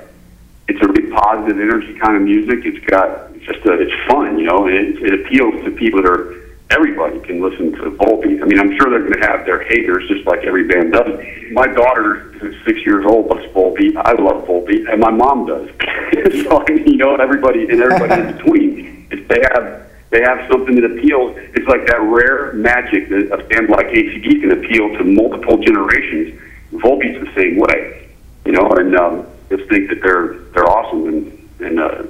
[0.67, 2.65] it's a really positive energy kind of music.
[2.65, 6.01] It's got it's just a, it's fun, you know, and it, it appeals to people
[6.01, 6.38] that are
[6.71, 8.41] everybody can listen to Volbeat.
[8.41, 11.19] I mean, I'm sure they're going to have their haters, just like every band does.
[11.51, 13.95] My daughter, who's six years old, loves Volbeat.
[13.97, 15.69] I love Volbeat, and my mom does.
[16.43, 20.85] so you know, everybody and everybody in between, if they have they have something that
[20.85, 21.35] appeals.
[21.53, 26.39] It's like that rare magic that a band like ACD can appeal to multiple generations.
[26.73, 28.09] Volbeat's the same way,
[28.45, 31.79] you know, and um, just think that they're they're awesome and and.
[31.79, 32.03] Uh,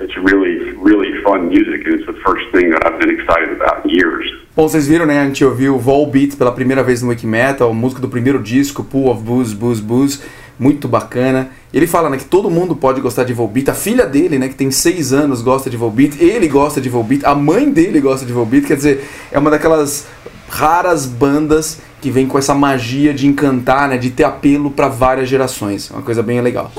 [0.00, 3.84] it's really, really fun music, and it's the first thing that I've been excited about
[3.84, 4.26] in years.
[4.54, 5.20] Bom, vocês viram, né?
[5.20, 9.10] A gente ouviu Volbeat pela primeira vez no Wiki Metal, música do primeiro disco, Pool
[9.10, 10.20] of Booze, Booze, Booze,
[10.58, 11.48] muito bacana.
[11.72, 14.54] Ele fala né, que todo mundo pode gostar de Volbeat, a filha dele, né, que
[14.54, 18.32] tem 6 anos, gosta de Volbeat, ele gosta de Volbeat, a mãe dele gosta de
[18.32, 20.06] Volbeat, quer dizer, é uma daquelas
[20.50, 25.28] raras bandas que vem com essa magia de encantar, né, de ter apelo para várias
[25.28, 25.90] gerações.
[25.90, 26.70] Uma coisa bem legal.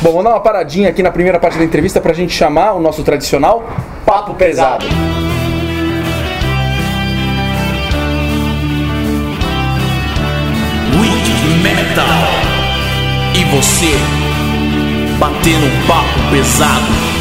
[0.00, 2.80] Bom, vamos dar uma paradinha aqui na primeira parte da entrevista pra gente chamar o
[2.80, 3.68] nosso tradicional
[4.06, 4.86] Papo Pesado.
[11.00, 12.04] Wicked Metal.
[13.34, 13.92] E você,
[15.18, 17.17] batendo um papo pesado.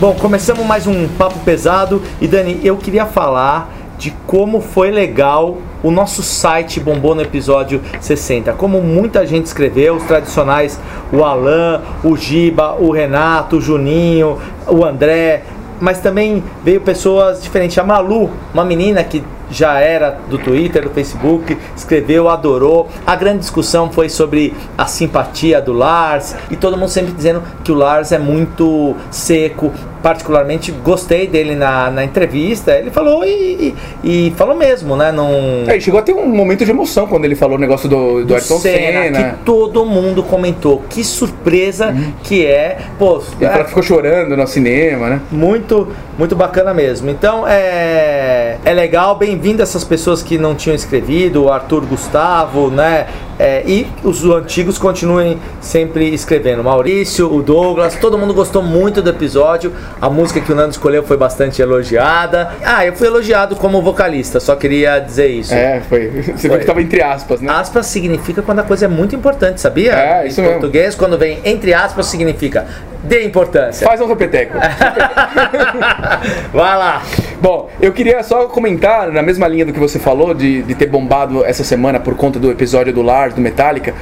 [0.00, 3.68] Bom, começamos mais um papo pesado e Dani, eu queria falar
[3.98, 8.52] de como foi legal o nosso site bombou no episódio 60.
[8.52, 10.78] Como muita gente escreveu, os tradicionais,
[11.12, 14.38] o Alan, o Giba, o Renato, o Juninho,
[14.68, 15.42] o André,
[15.80, 17.76] mas também veio pessoas diferentes.
[17.76, 22.88] A Malu, uma menina que já era do Twitter, do Facebook, escreveu, adorou.
[23.06, 27.72] A grande discussão foi sobre a simpatia do Lars e todo mundo sempre dizendo que
[27.72, 29.72] o Lars é muito seco.
[30.02, 32.72] Particularmente gostei dele na, na entrevista.
[32.72, 33.74] Ele falou e,
[34.04, 35.10] e, e falou mesmo, né?
[35.10, 35.28] Não...
[35.66, 38.26] É, chegou a ter um momento de emoção quando ele falou o negócio do, do,
[38.26, 39.30] do Ayrton Senna, Senna.
[39.30, 40.84] Que todo mundo comentou.
[40.88, 42.12] Que surpresa uhum.
[42.22, 42.78] que é.
[42.96, 45.20] Pô, e é, ficou chorando no cinema, né?
[45.32, 47.10] Muito, muito bacana mesmo.
[47.10, 53.06] Então é, é legal, bem-vindo essas pessoas que não tinham escrevido, o Arthur Gustavo, né?
[53.38, 56.64] É, e os antigos continuem sempre escrevendo.
[56.64, 59.72] Maurício, o Douglas, todo mundo gostou muito do episódio.
[60.00, 62.50] A música que o Nando escolheu foi bastante elogiada.
[62.64, 65.54] Ah, eu fui elogiado como vocalista, só queria dizer isso.
[65.54, 66.08] É, foi.
[66.08, 66.34] Você foi.
[66.34, 67.52] viu que estava entre aspas, né?
[67.52, 69.92] Aspas significa quando a coisa é muito importante, sabia?
[69.92, 70.58] É, isso em mesmo.
[70.58, 72.66] português, quando vem entre aspas, significa
[73.02, 73.86] dê importância.
[73.86, 74.58] Faz um repeteco.
[76.52, 77.02] Vai lá.
[77.40, 80.86] Bom, eu queria só comentar, na mesma linha do que você falou, de, de ter
[80.86, 83.02] bombado essa semana por conta do episódio do
[83.34, 83.94] Do Metallica,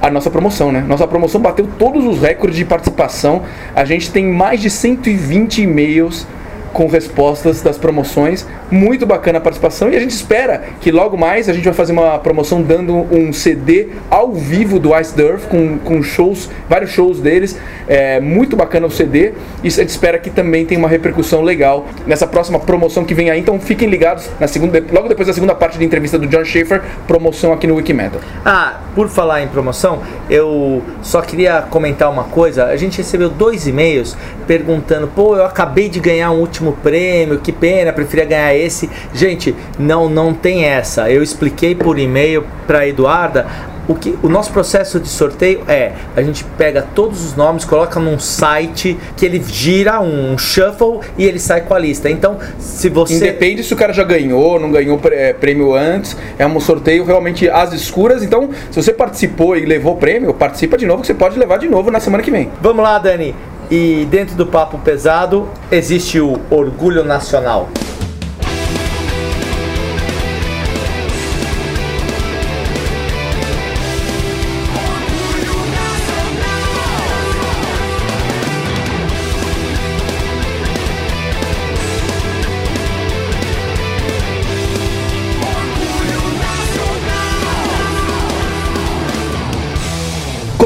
[0.00, 0.84] a nossa promoção, né?
[0.86, 3.42] Nossa promoção bateu todos os recordes de participação.
[3.74, 6.26] A gente tem mais de 120 e-mails
[6.74, 8.46] com respostas das promoções.
[8.70, 11.92] Muito bacana a participação e a gente espera que logo mais a gente vai fazer
[11.92, 17.20] uma promoção dando um CD ao vivo do Ice Durf com, com shows, vários shows
[17.20, 17.56] deles.
[17.88, 21.86] É muito bacana o CD e a gente espera que também tenha uma repercussão legal
[22.06, 23.38] nessa próxima promoção que vem aí.
[23.38, 26.82] Então fiquem ligados na segunda, logo depois da segunda parte da entrevista do John Schaefer,
[27.06, 28.20] promoção aqui no Wikimetal.
[28.44, 32.66] Ah, por falar em promoção, eu só queria comentar uma coisa.
[32.66, 34.16] A gente recebeu dois e-mails
[34.46, 38.88] perguntando: pô, eu acabei de ganhar um último prêmio, que pena, preferia ganhar esse.
[39.12, 41.10] Gente, não, não tem essa.
[41.10, 43.46] Eu expliquei por e-mail para Eduarda.
[43.86, 48.00] O que o nosso processo de sorteio é a gente pega todos os nomes coloca
[48.00, 52.08] num site que ele gira um shuffle e ele sai com a lista.
[52.08, 54.98] Então se você independe se o cara já ganhou não ganhou
[55.38, 56.16] prêmio antes.
[56.38, 58.22] É um sorteio realmente às escuras.
[58.22, 61.68] Então se você participou e levou prêmio participa de novo que você pode levar de
[61.68, 62.50] novo na semana que vem.
[62.62, 63.34] Vamos lá Dani
[63.70, 67.68] e dentro do papo pesado existe o orgulho nacional.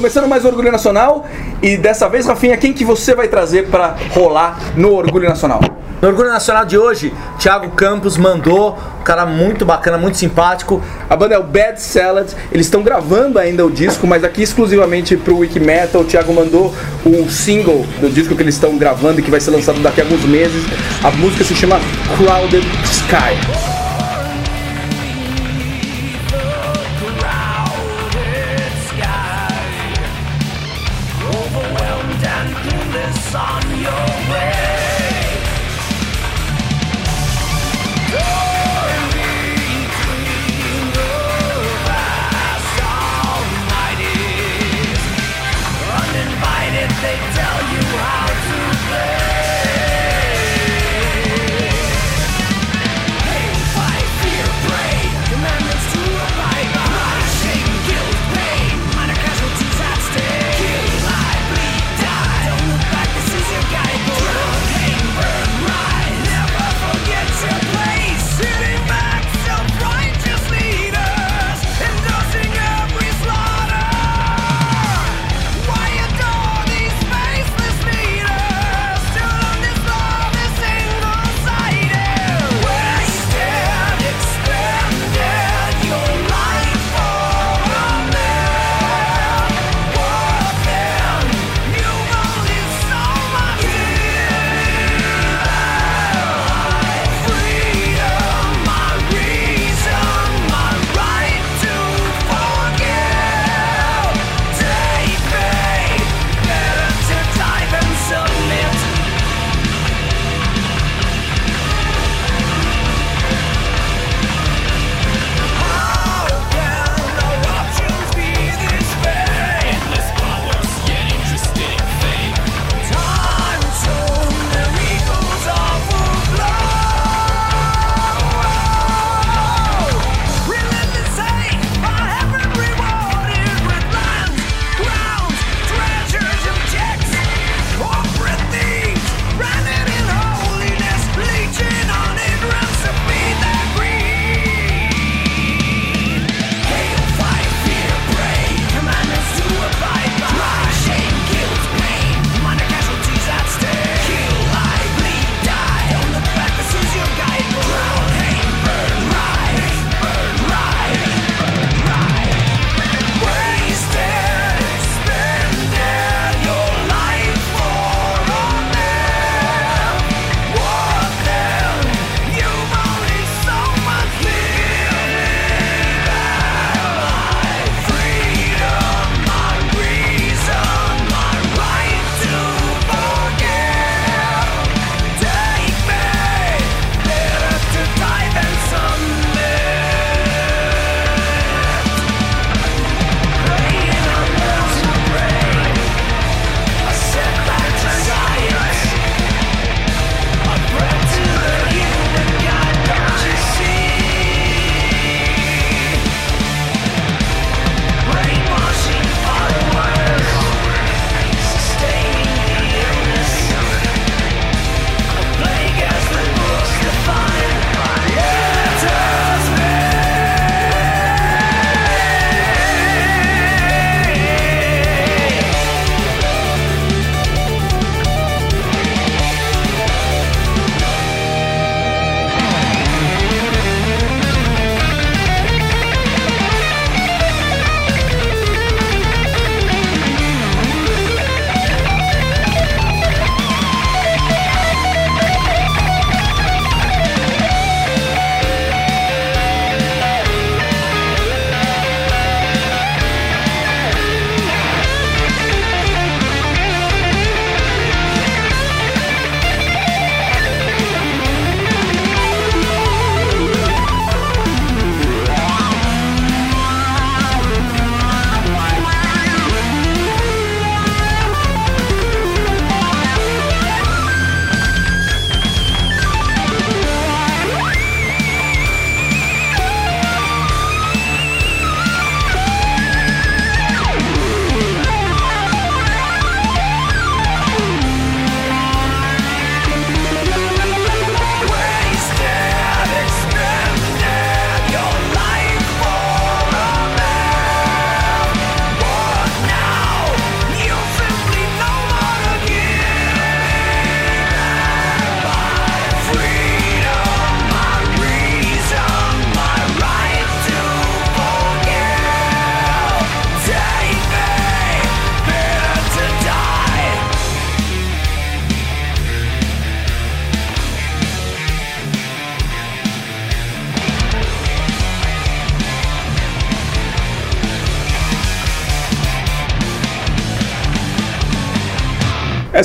[0.08, 1.26] Começando mais o Orgulho Nacional
[1.62, 5.60] e dessa vez, Rafinha, quem que você vai trazer para rolar no Orgulho Nacional?
[6.00, 10.82] No Orgulho Nacional de hoje, Thiago Campos mandou, um cara muito bacana, muito simpático.
[11.10, 15.14] A banda é o Bad Salad, eles estão gravando ainda o disco, mas aqui exclusivamente
[15.14, 19.22] pro Wiki Metal, o Thiago mandou o single do disco que eles estão gravando e
[19.22, 20.64] que vai ser lançado daqui a alguns meses.
[21.04, 21.78] A música se chama
[22.16, 23.77] Crowded Sky.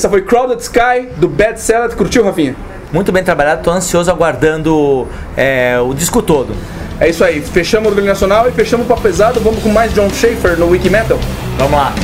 [0.04, 1.96] Essa foi Crowded Sky, do Bad Salad.
[1.96, 2.58] Curtiu, Rafinha?
[2.92, 6.54] Muito bem trabalhado, tô ansioso aguardando é, o disco todo.
[7.00, 9.40] É isso aí, fechamos o Orgulho Nacional e fechamos o Papo Pesado.
[9.40, 11.18] Vamos com mais John Schaefer no Wiki Metal.
[11.58, 11.96] Vamos lá.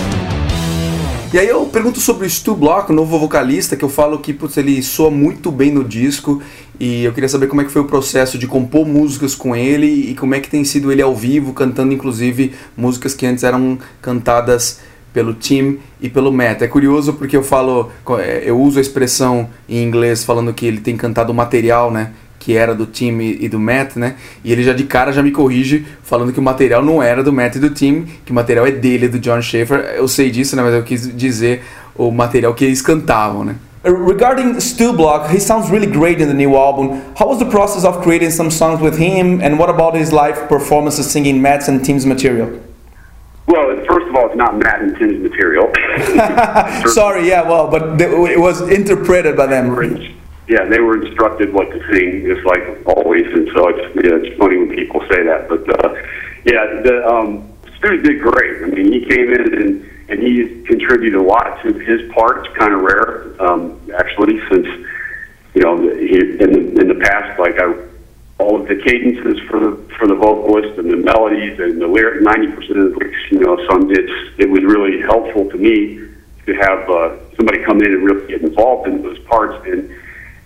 [1.33, 4.31] E aí eu pergunto sobre o Stu Block, o novo vocalista, que eu falo que
[4.31, 6.41] putz, ele soa muito bem no disco
[6.79, 10.09] e eu queria saber como é que foi o processo de compor músicas com ele
[10.09, 13.77] e como é que tem sido ele ao vivo, cantando inclusive músicas que antes eram
[14.01, 14.79] cantadas
[15.13, 16.61] pelo Tim e pelo Matt.
[16.61, 20.79] É curioso porque eu falo, é, eu uso a expressão em inglês falando que ele
[20.79, 22.11] tem cantado material, né?
[22.39, 24.15] que era do time e do Matt, né?
[24.43, 27.33] E ele já de cara já me corrige falando que o material não era do
[27.33, 29.93] Matt e do time, que o material é dele, do John Schaefer.
[29.95, 30.63] Eu sei disso, né?
[30.63, 31.61] Mas eu quis dizer
[31.95, 33.55] o material que eles cantavam, né?
[33.83, 37.01] Uh, regarding Stu Block, he sounds really great in the new album.
[37.17, 40.47] How was the process of creating some songs with him, and what about his live
[40.47, 42.49] performances singing Matt's and Tim's material?
[44.39, 45.71] Not Matt and Tim's material.
[46.89, 49.75] Sorry, yeah, well, but they, it was interpreted by them
[50.49, 54.35] yeah, they were instructed what to sing, just like always, and so it's yeah, it's
[54.39, 55.47] funny when people say that.
[55.47, 55.93] But uh,
[56.43, 58.63] yeah, the um, Stu did great.
[58.63, 62.47] I mean, he came in and and he contributed a lot to his part.
[62.47, 64.65] It's kind of rare, um, actually, since
[65.53, 67.88] you know he, in the in the past, like I.
[68.39, 72.23] All of the cadences for the for the vocalist and the melodies and the lyric,
[72.23, 76.07] ninety percent of which you know, so it's it was really helpful to me
[76.45, 79.93] to have uh, somebody come in and really get involved in those parts and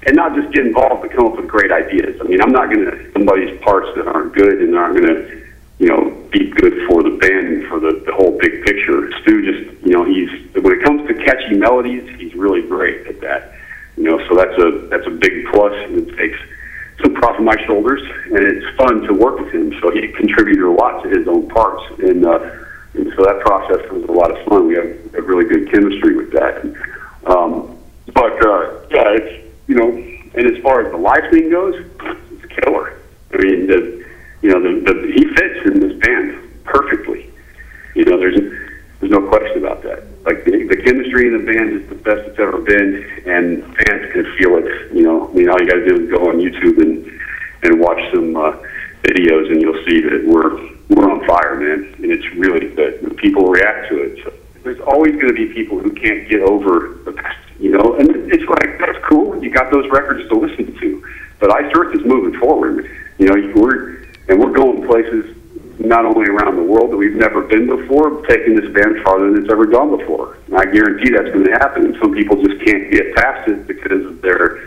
[0.06, 2.20] and not just get involved, but come up with great ideas.
[2.20, 5.48] I mean, I'm not going to somebody's parts that aren't good and aren't going to,
[5.80, 9.10] you know, be good for the band and for the, the whole big picture.
[9.22, 13.22] Stu just, you know, he's when it comes to catchy melodies, he's really great at
[13.22, 13.54] that.
[13.96, 16.40] You know, so that's a that's a big plus, and it takes
[17.04, 19.74] some prop on my shoulders, and it's fun to work with him.
[19.82, 22.40] So he contributed a lot to his own parts, and, uh,
[22.94, 24.68] and so that process was a lot of fun.
[24.68, 26.64] We have a really good chemistry with that.
[27.26, 27.78] Um,
[28.14, 31.76] but uh, yeah, it's you know, and as far as the live thing goes,
[32.32, 33.00] it's a killer.
[33.34, 34.06] I mean, the,
[34.42, 37.32] you know, the, the, he fits in this band perfectly.
[37.96, 38.38] You know, there's
[39.04, 40.04] there's no question about that.
[40.24, 44.14] Like the, the chemistry in the band is the best it's ever been, and fans
[44.14, 44.94] can feel it.
[44.94, 47.20] You know, I mean, all you got to do is go on YouTube and
[47.64, 48.56] and watch some uh,
[49.04, 50.56] videos, and you'll see that we're
[50.88, 53.18] we're on fire, man, and it's really good.
[53.18, 54.24] People react to it.
[54.24, 54.34] So
[54.64, 58.10] there's always going to be people who can't get over the past you know, and
[58.32, 59.44] it's like that's cool.
[59.44, 61.06] You got those records to listen to,
[61.40, 62.90] but Ice Earth is moving forward.
[63.18, 65.36] You know, we're and we're going places
[65.84, 69.44] not only around the world that we've never been before, taking this band farther than
[69.44, 70.38] it's ever gone before.
[70.48, 71.86] And I guarantee that's going to happen.
[71.86, 74.64] And some people just can't get past it because of their,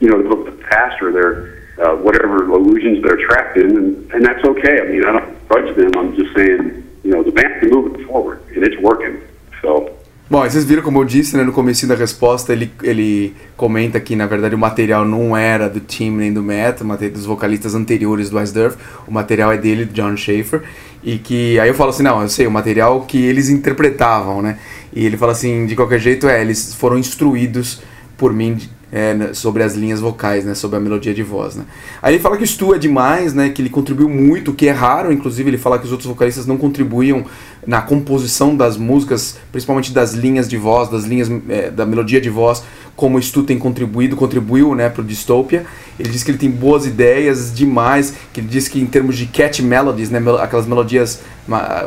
[0.00, 4.44] you know, the past or their uh, whatever illusions they're trapped in, and, and that's
[4.44, 4.80] okay.
[4.80, 5.90] I mean, I don't grudge them.
[5.96, 9.20] I'm just saying, you know, the band's moving forward, and it's working.
[9.60, 9.96] So
[10.28, 14.16] Bom, vocês viram como eu disse né, no começo da resposta, ele, ele comenta que
[14.16, 16.80] na verdade o material não era do Tim nem do Matt,
[17.12, 18.74] dos vocalistas anteriores do Ice Durf,
[19.06, 20.62] o material é dele, John Schaefer,
[21.02, 24.58] e que aí eu falo assim, não, eu sei, o material que eles interpretavam, né?
[24.94, 27.82] E ele fala assim, de qualquer jeito, é, eles foram instruídos
[28.16, 28.56] por mim
[28.94, 31.56] é, né, sobre as linhas vocais, né, sobre a melodia de voz.
[31.56, 31.64] Né.
[32.00, 34.70] Aí ele fala que o Stu é demais, né, que ele contribuiu muito, que é
[34.70, 37.24] raro, inclusive ele fala que os outros vocalistas não contribuíam
[37.66, 42.30] na composição das músicas, principalmente das linhas de voz, das linhas é, da melodia de
[42.30, 42.62] voz,
[42.94, 45.66] como o Stu tem contribuído, contribuiu né, para o Dystopia.
[45.98, 49.26] Ele diz que ele tem boas ideias demais, que ele diz que em termos de
[49.26, 51.20] catch melodies, né, aquelas melodias,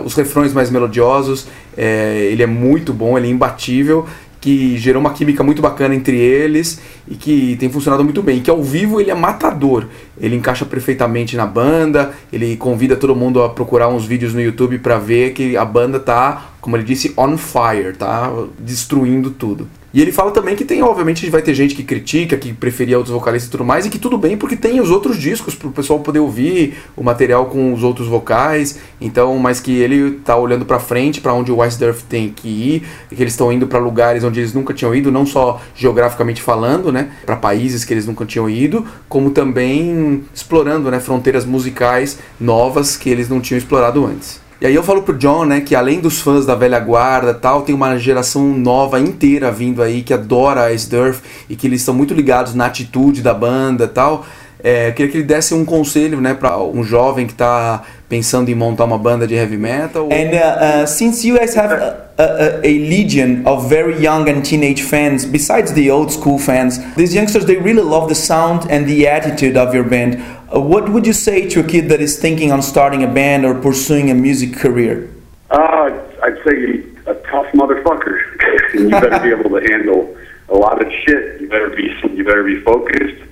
[0.03, 1.47] os refrões mais melodiosos,
[1.77, 4.05] é, ele é muito bom, ele é imbatível
[4.47, 8.39] que gerou uma química muito bacana entre eles e que tem funcionado muito bem.
[8.41, 9.87] Que ao vivo ele é matador,
[10.17, 14.79] ele encaixa perfeitamente na banda, ele convida todo mundo a procurar uns vídeos no YouTube
[14.79, 19.67] para ver que a banda tá, como ele disse, on fire, tá destruindo tudo.
[19.93, 23.13] E ele fala também que tem, obviamente, vai ter gente que critica, que preferia outros
[23.13, 25.71] vocalistas e tudo mais, e que tudo bem porque tem os outros discos para o
[25.71, 28.79] pessoal poder ouvir o material com os outros vocais.
[28.99, 31.77] Então, mas que ele tá olhando para frente, para onde o Wise
[32.09, 35.11] tem que ir, e que eles estão indo para lugares onde eles nunca tinham ido,
[35.11, 40.91] não só geograficamente falando, né, para países que eles nunca tinham ido, como também explorando,
[40.91, 44.46] né, fronteiras musicais novas que eles não tinham explorado antes.
[44.59, 47.61] E aí eu falo pro John, né, que além dos fãs da velha guarda tal,
[47.61, 51.93] tem uma geração nova inteira vindo aí que adora a Durf e que eles estão
[51.93, 54.25] muito ligados na atitude da banda tal.
[54.63, 58.55] É, queria que ele desse um conselho, né, para um jovem que está pensando em
[58.55, 60.09] montar uma banda de heavy metal.
[60.11, 64.41] And uh, uh, since you guys have a, a, a, legion of very young and
[64.41, 68.87] teenage fans, besides the old school fans, these youngsters they really love the sound and
[68.87, 70.23] the attitude of your band.
[70.53, 73.45] Uh, what would you say to a kid that is thinking on starting a band
[73.45, 75.13] or pursuing a music career?
[75.49, 75.91] Uh,
[76.23, 78.73] I'd say you're a tough motherfucker.
[78.73, 80.17] you better be able to handle
[80.49, 81.41] a lot of shit.
[81.41, 83.23] You better be you better be focused,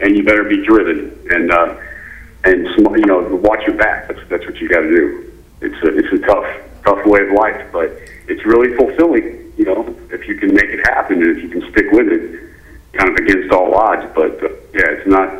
[0.00, 1.76] and you better be driven, and uh,
[2.44, 4.08] and you know watch your back.
[4.08, 5.32] That's that's what you got to do.
[5.60, 6.46] It's a it's a tough
[6.84, 7.90] tough way of life, but
[8.28, 9.52] it's really fulfilling.
[9.56, 12.40] You know, if you can make it happen and if you can stick with it,
[12.92, 14.06] kind of against all odds.
[14.14, 15.30] But uh, yeah, it's not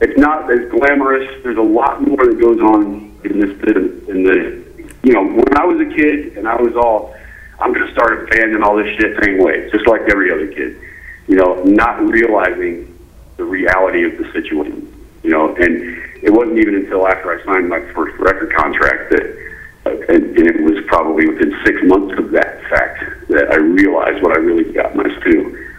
[0.00, 1.42] it's not as glamorous.
[1.42, 4.08] There's a lot more that goes on in this business.
[4.08, 4.60] In the
[5.02, 7.14] you know, when I was a kid and I was all,
[7.58, 10.32] I'm going to start a band and all this shit same way, just like every
[10.32, 10.80] other kid.
[11.26, 12.98] You know, not realizing
[13.36, 14.86] the reality of the situation.
[15.22, 19.52] You know, and it wasn't even until after I signed my first record contract that,
[19.86, 24.22] uh, and, and it was probably within six months of that fact that I realized
[24.22, 25.74] what I really got myself to.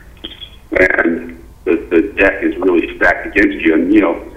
[0.80, 4.32] And the, the deck is really stacked against you, and you know,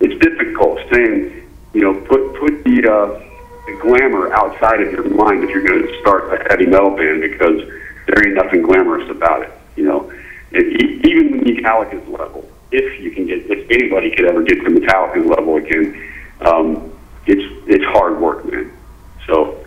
[0.00, 3.20] it's difficult saying, you know, put put the uh,
[3.66, 7.20] the glamour outside of your mind if you're going to start a heavy metal band
[7.20, 7.60] because
[8.06, 9.52] there ain't nothing glamorous about it.
[9.76, 10.12] You know,
[10.50, 15.26] if, even Metallica's level, if you can get, if anybody could ever get to Metallica's
[15.26, 18.72] level again, um, it's it's hard work, man.
[19.26, 19.64] So,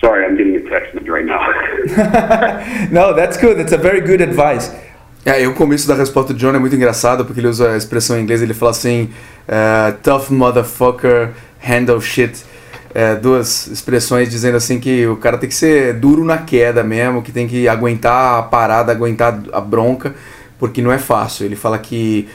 [0.00, 2.88] sorry, I'm getting a text right now.
[2.92, 3.58] no, that's good.
[3.58, 4.70] That's a very good advice.
[5.28, 7.76] É, e o começo da resposta do John é muito engraçado porque ele usa a
[7.76, 9.10] expressão em inglês, ele fala assim,
[9.46, 12.42] uh, tough motherfucker, handle shit.
[12.94, 17.20] É, duas expressões dizendo assim que o cara tem que ser duro na queda mesmo,
[17.20, 20.14] que tem que aguentar a parada, aguentar a bronca,
[20.58, 21.44] porque não é fácil.
[21.44, 22.26] Ele fala que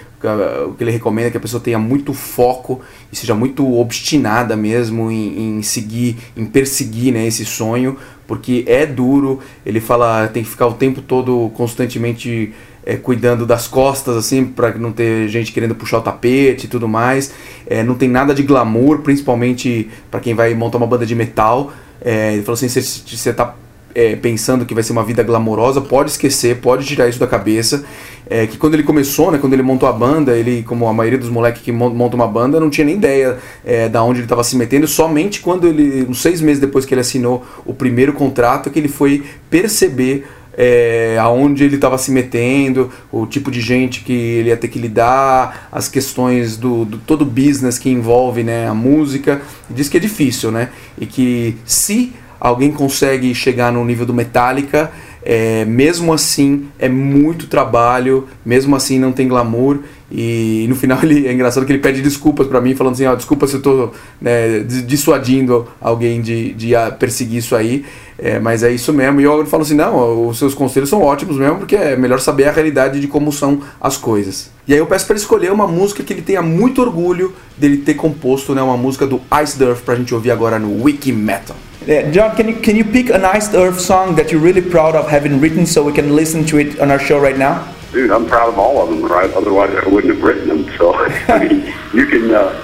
[0.68, 2.80] o que ele recomenda é que a pessoa tenha muito foco
[3.12, 8.86] e seja muito obstinada mesmo em, em seguir, em perseguir né, esse sonho, porque é
[8.86, 9.40] duro.
[9.66, 12.54] Ele fala tem que ficar o tempo todo constantemente
[12.86, 16.88] é, cuidando das costas, assim, para não ter gente querendo puxar o tapete e tudo
[16.88, 17.32] mais.
[17.68, 21.72] É, não tem nada de glamour, principalmente para quem vai montar uma banda de metal.
[22.02, 23.56] É, ele falou assim: você está
[23.96, 27.86] é, pensando que vai ser uma vida glamourosa, pode esquecer, pode tirar isso da cabeça.
[28.30, 31.20] É, que quando ele começou, né, quando ele montou a banda, ele, como a maioria
[31.20, 34.44] dos moleques que montam uma banda, não tinha nem ideia é, da onde ele estava
[34.44, 34.88] se metendo.
[34.88, 38.88] Somente quando ele, uns seis meses depois que ele assinou o primeiro contrato, que ele
[38.88, 40.26] foi perceber
[40.56, 44.80] é, aonde ele estava se metendo, o tipo de gente que ele ia ter que
[44.80, 49.42] lidar, as questões do, do todo o business que envolve né, a música.
[49.70, 50.70] Diz que é difícil, né?
[51.00, 54.92] E que se alguém consegue chegar no nível do Metallica,
[55.24, 59.80] é, mesmo assim é muito trabalho, mesmo assim não tem glamour
[60.16, 63.16] e no final ele, é engraçado que ele pede desculpas para mim, falando assim, ó,
[63.16, 63.90] desculpa se eu tô
[64.22, 67.84] né, dissuadindo alguém de, de perseguir isso aí,
[68.20, 69.20] é, mas é isso mesmo.
[69.20, 72.48] E eu falo assim, não, os seus conselhos são ótimos mesmo, porque é melhor saber
[72.48, 74.52] a realidade de como são as coisas.
[74.68, 77.78] E aí eu peço para ele escolher uma música que ele tenha muito orgulho dele
[77.78, 81.56] ter composto, né, uma música do Ice Earth pra gente ouvir agora no Wiki Metal.
[81.88, 84.96] Yeah, John, can you can you pick a nice Earth song that you're really proud
[84.96, 87.73] of having written so we can listen to it on our show right now?
[87.94, 89.32] Dude, I'm proud of all of them, right?
[89.34, 90.78] Otherwise, I wouldn't have written them.
[90.78, 90.94] So,
[91.30, 92.60] I mean, you can uh,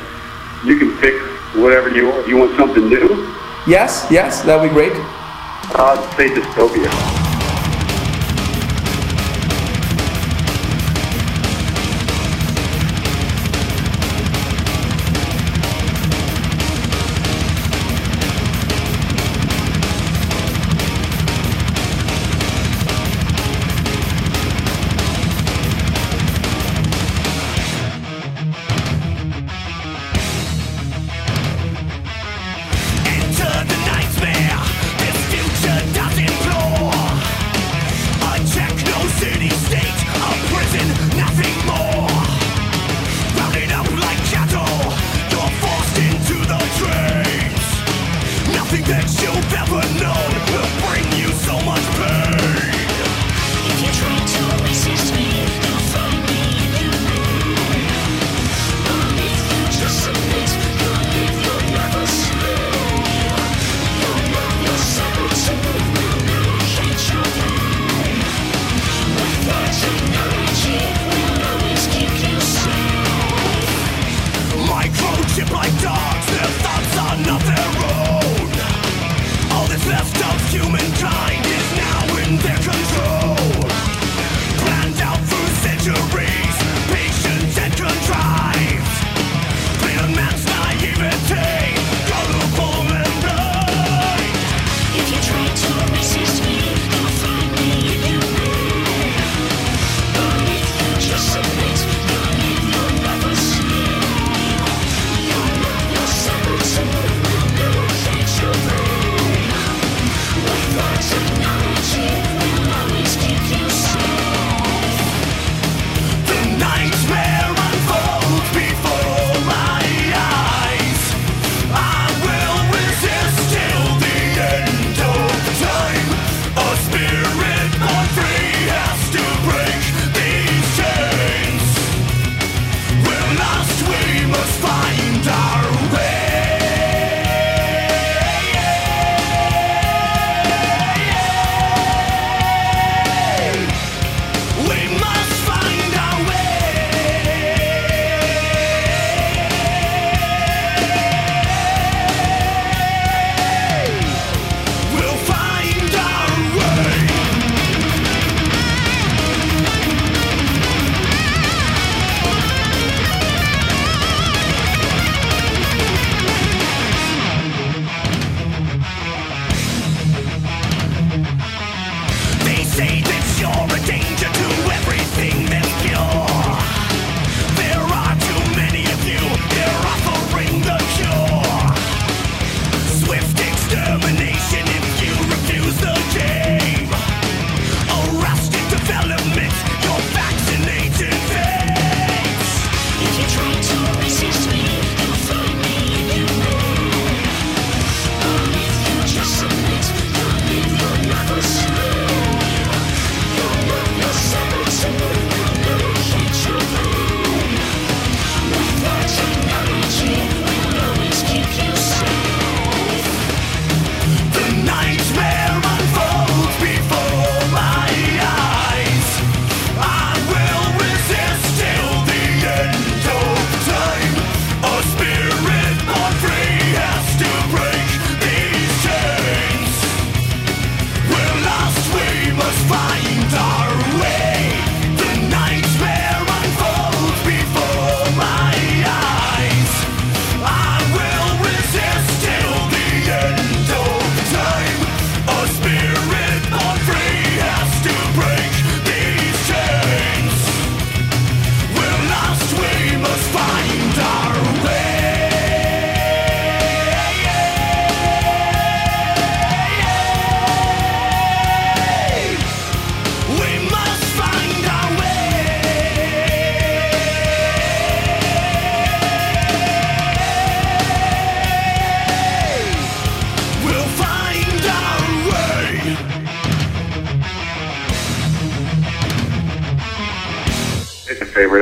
[0.65, 1.13] you can pick
[1.55, 2.27] whatever you want.
[2.27, 3.33] You want something new?
[3.67, 4.93] Yes, yes, that'd be great.
[4.93, 7.28] Uh, I'd say dystopia.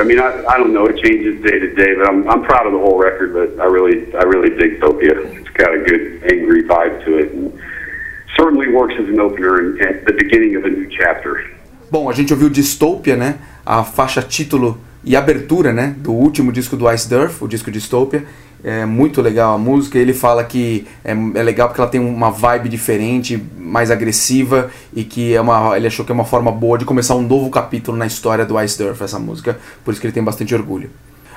[0.08, 0.86] Mean, I, I don't know.
[0.86, 3.28] It changes day to day, but I'm, I'm proud of the whole record.
[3.38, 5.14] But I really, I really dig Topia.
[5.38, 6.02] It's got a good
[6.32, 7.52] angry vibe to it, and
[8.36, 11.32] certainly works as an opener and at the beginning of a new chapter.
[11.90, 13.38] Bom, a gente ouviu Dystopia, né?
[13.64, 15.94] A faixa título e abertura, né?
[15.98, 18.24] Do último disco do Ice Durf, o disco Dystopia.
[18.62, 19.98] É muito legal a música.
[19.98, 25.04] Ele fala que é, é, legal porque ela tem uma vibe diferente, mais agressiva e
[25.04, 27.96] que é uma, ele achou que é uma forma boa de começar um novo capítulo
[27.96, 29.58] na história do Ice Durf, essa música.
[29.84, 30.90] Por isso que ele tem bastante orgulho.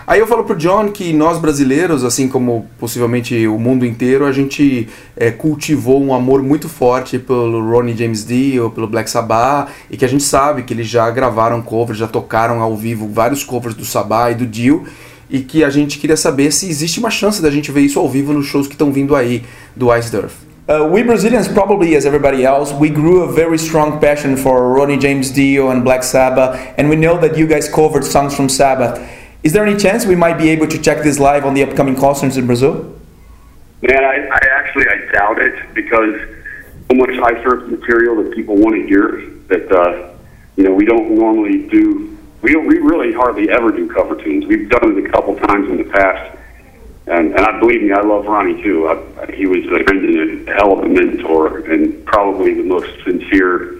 [0.07, 4.31] Aí eu falo pro John que nós brasileiros, assim como possivelmente o mundo inteiro, a
[4.31, 9.97] gente é, cultivou um amor muito forte pelo Ronnie James Dio, pelo Black Sabbath, e
[9.97, 13.75] que a gente sabe que eles já gravaram covers, já tocaram ao vivo vários covers
[13.75, 14.85] do Sabbath e do Dio,
[15.31, 18.09] e que a gente queria saber se existe uma chance da gente ver isso ao
[18.09, 19.43] vivo nos shows que estão vindo aí
[19.75, 20.51] do Ice Durf.
[20.67, 24.97] Uh, we Brazilians, probably as everybody else, we grew a very strong passion for Ronnie
[24.97, 28.99] James Dio and Black Sabbath, and we know that you guys covered songs from Sabbath.
[29.43, 31.95] Is there any chance we might be able to check this live on the upcoming
[31.95, 32.93] concerts in Brazil?
[33.81, 36.15] Man, I, I actually I doubt it because
[36.89, 40.13] so much Ice Earth material that people want to hear that uh,
[40.55, 42.10] you know we don't normally do
[42.41, 44.45] we we really hardly ever do cover tunes.
[44.45, 46.37] We've done it a couple times in the past,
[47.07, 48.87] and and I believe me, I love Ronnie too.
[48.87, 53.77] I, he was a, a hell of a mentor and probably the most sincere,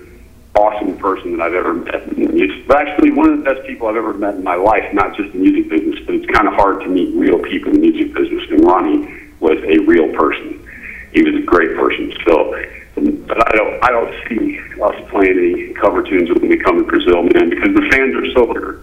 [0.56, 2.68] awesome person that I've ever met.
[2.68, 5.32] But actually, one of the best people I've ever met in my life, not just
[5.34, 8.14] the music business, but it's kind of hard to meet real people in the music
[8.14, 8.44] business.
[8.50, 10.68] And Ronnie was a real person.
[11.14, 12.14] He was a great person.
[12.26, 12.56] So
[12.96, 16.84] but I don't I don't see us playing any cover tunes when we come to
[16.84, 18.82] Brazil, man, because the fans are so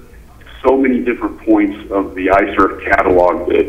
[0.66, 3.66] so many different points of the iSurf catalog that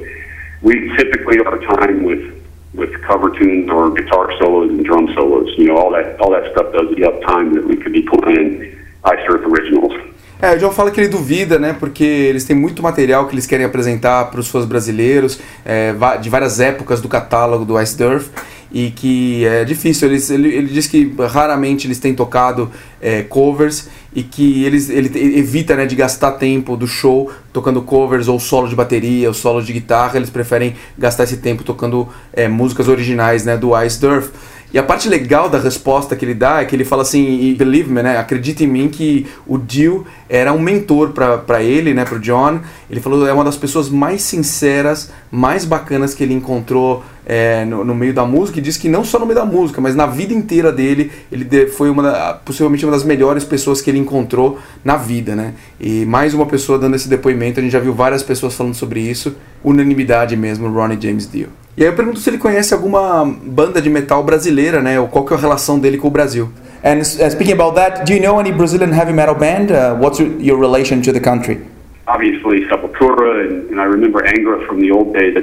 [0.61, 2.35] we typically our time with
[2.73, 5.49] with cover tunes or guitar solos and drum solos.
[5.57, 8.03] You know, all that all that stuff does the up time that we could be
[8.03, 9.93] playing iSurf originals.
[10.41, 11.75] É, o John fala que ele duvida, né?
[11.77, 16.29] Porque eles têm muito material que eles querem apresentar para os fãs brasileiros, é, de
[16.29, 18.29] várias épocas do catálogo do Ice Durf
[18.71, 20.07] e que é difícil.
[20.07, 22.71] Eles, ele, ele diz que raramente eles têm tocado
[23.01, 28.27] é, covers e que eles, ele evita né, de gastar tempo do show tocando covers
[28.27, 30.15] ou solo de bateria ou solo de guitarra.
[30.15, 34.29] Eles preferem gastar esse tempo tocando é, músicas originais né, do Ice Durf.
[34.71, 37.91] E a parte legal da resposta que ele dá é que ele fala assim, believe
[37.91, 42.19] me, né, acredita em mim que o Dio era um mentor para ele, né, pro
[42.19, 42.59] John.
[42.89, 47.85] Ele falou é uma das pessoas mais sinceras, mais bacanas que ele encontrou é, no,
[47.85, 48.57] no, meio da música.
[48.57, 51.67] E diz que não só no meio da música, mas na vida inteira dele, ele
[51.67, 55.53] foi uma da, possivelmente uma das melhores pessoas que ele encontrou na vida, né?
[55.79, 57.59] E mais uma pessoa dando esse depoimento.
[57.59, 61.49] A gente já viu várias pessoas falando sobre isso, unanimidade mesmo, Ronnie James Dio.
[61.77, 64.99] E aí eu pergunto se ele conhece alguma banda de metal brasileira, né?
[64.99, 66.49] Ou qual que é a relação dele com o Brasil.
[66.83, 69.71] And uh, speaking about that, do you know any Brazilian heavy metal band?
[69.71, 71.59] Uh, what's your relation to the country?
[72.07, 75.37] Obviously, Sepultura, and, and I remember Angra from the old days.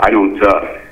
[0.00, 0.83] I don't, uh,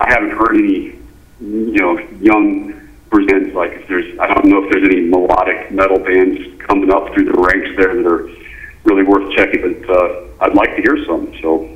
[0.00, 0.98] I haven't heard any,
[1.40, 4.18] you know, young Brazilians like if there's.
[4.18, 7.94] I don't know if there's any melodic metal bands coming up through the ranks there
[7.94, 8.28] that are
[8.84, 9.82] really worth checking.
[9.82, 11.34] But uh, I'd like to hear some.
[11.42, 11.68] So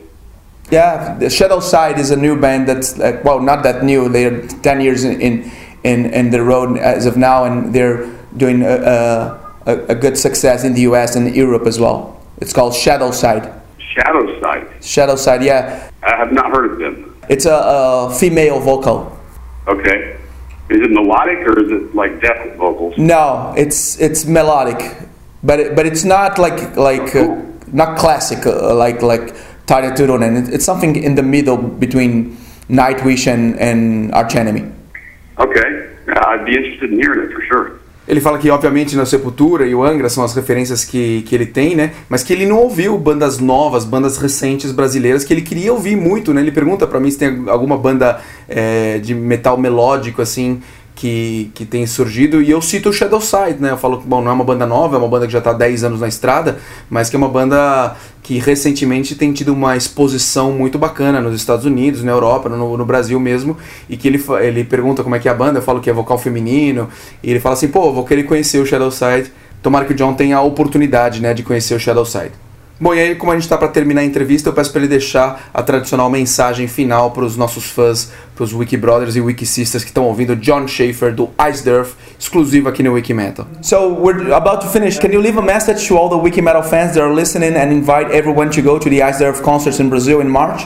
[0.71, 4.09] yeah, the Shadow Side is a new band that's like, well, not that new.
[4.09, 5.51] They're ten years in
[5.85, 8.07] in in the road as of now, and they're
[8.37, 11.15] doing a, a, a good success in the U.S.
[11.17, 12.21] and Europe as well.
[12.39, 13.61] It's called Shadow Side.
[13.79, 14.85] Shadow Side.
[14.85, 15.91] Shadow Side, yeah.
[16.03, 17.14] I have not heard of them.
[17.29, 19.19] It's a, a female vocal.
[19.67, 20.19] Okay.
[20.69, 22.97] Is it melodic or is it like death vocals?
[22.97, 24.97] No, it's it's melodic,
[25.43, 29.35] but it, but it's not like like uh, not classic uh, like like
[29.67, 30.51] Tarja Turunen.
[30.51, 32.37] It's something in the middle between
[32.69, 34.73] Nightwish and, and Arch Enemy.
[35.39, 37.81] Okay, I'd be interested in hearing it for sure.
[38.07, 41.47] Ele fala que, obviamente, na Sepultura e o Angra são as referências que, que ele
[41.47, 41.93] tem, né?
[42.09, 46.35] Mas que ele não ouviu bandas novas, bandas recentes brasileiras que ele queria ouvir muito,
[46.35, 46.43] né?
[46.43, 50.61] Ele pergunta para mim se tem alguma banda é, de metal melódico, assim,
[50.95, 52.43] que, que tem surgido.
[52.43, 53.71] E eu cito o Shadow Side, né?
[53.71, 55.51] Eu falo que, bom, não é uma banda nova, é uma banda que já está
[55.51, 56.59] há 10 anos na estrada,
[56.91, 61.67] mas que é uma banda que recentemente tem tido uma exposição muito bacana nos Estados
[61.67, 63.55] Unidos, na Europa, no, no, Brasil mesmo,
[63.87, 65.93] e que ele, ele pergunta como é que é a banda, eu falo que é
[65.93, 66.89] vocal feminino,
[67.23, 69.31] e ele fala assim, pô, vou querer conhecer o Shadow Side,
[69.63, 72.33] tomara que o John tenha a oportunidade, né, de conhecer o Shadow Side.
[72.81, 74.89] Bom, e aí, como a gente está para terminar a entrevista, eu peço para ele
[74.89, 79.47] deixar a tradicional mensagem final para os nossos fãs, para os Wiki Brothers e Wiki
[79.47, 83.47] Sisters que estão ouvindo John Schaefer do Ice Durf, exclusivo aqui no Wiki Metal.
[83.63, 84.99] So we're about to finish.
[84.99, 87.73] Can you leave a message to all the Wiki Metal fans that are listening and
[87.73, 90.63] invite everyone to go to the Ice Durf concerts in Brazil in March?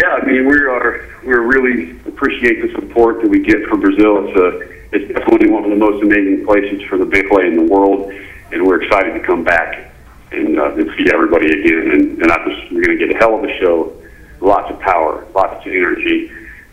[0.00, 4.26] Yeah, I mean we are we really appreciate the support that we get from Brazil.
[4.26, 7.56] It's a it's definitely one of the most amazing places for the big play in
[7.56, 8.10] the world,
[8.50, 9.89] and we're excited to come back.
[10.32, 11.90] And, uh, and see everybody again.
[11.92, 13.92] And, and I just, we're going to get a hell of a show,
[14.40, 16.30] lots of power, lots of energy,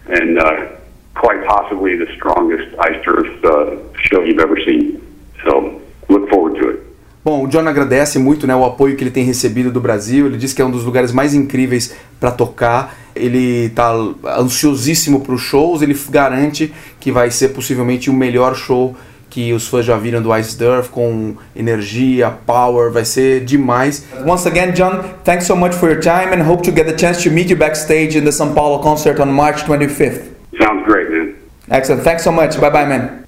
[0.07, 0.67] and uh,
[1.15, 5.01] quite possibly the strongest ice turf uh, show you've ever seen.
[5.43, 6.87] So look forward to it.
[7.23, 10.27] Bom, o John agradece muito né, o apoio que ele tem recebido do Brasil.
[10.27, 12.95] Ele diz que é um dos lugares mais incríveis para tocar.
[13.13, 13.91] Ele está
[14.37, 15.81] ansiosíssimo para os shows.
[15.81, 18.95] Ele garante que vai ser possivelmente o melhor show
[19.29, 24.05] que os fãs já viram do Ice Durf com energia, power, vai ser demais.
[24.25, 27.21] Once again, John, thanks so much for your time and hope to get the chance
[27.23, 30.33] to meet you backstage in the São Paulo concert on March 25th.
[30.59, 31.35] Sounds great, man.
[31.69, 32.03] Excellent.
[32.03, 32.59] Thanks so much.
[32.59, 33.26] Bye bye, man.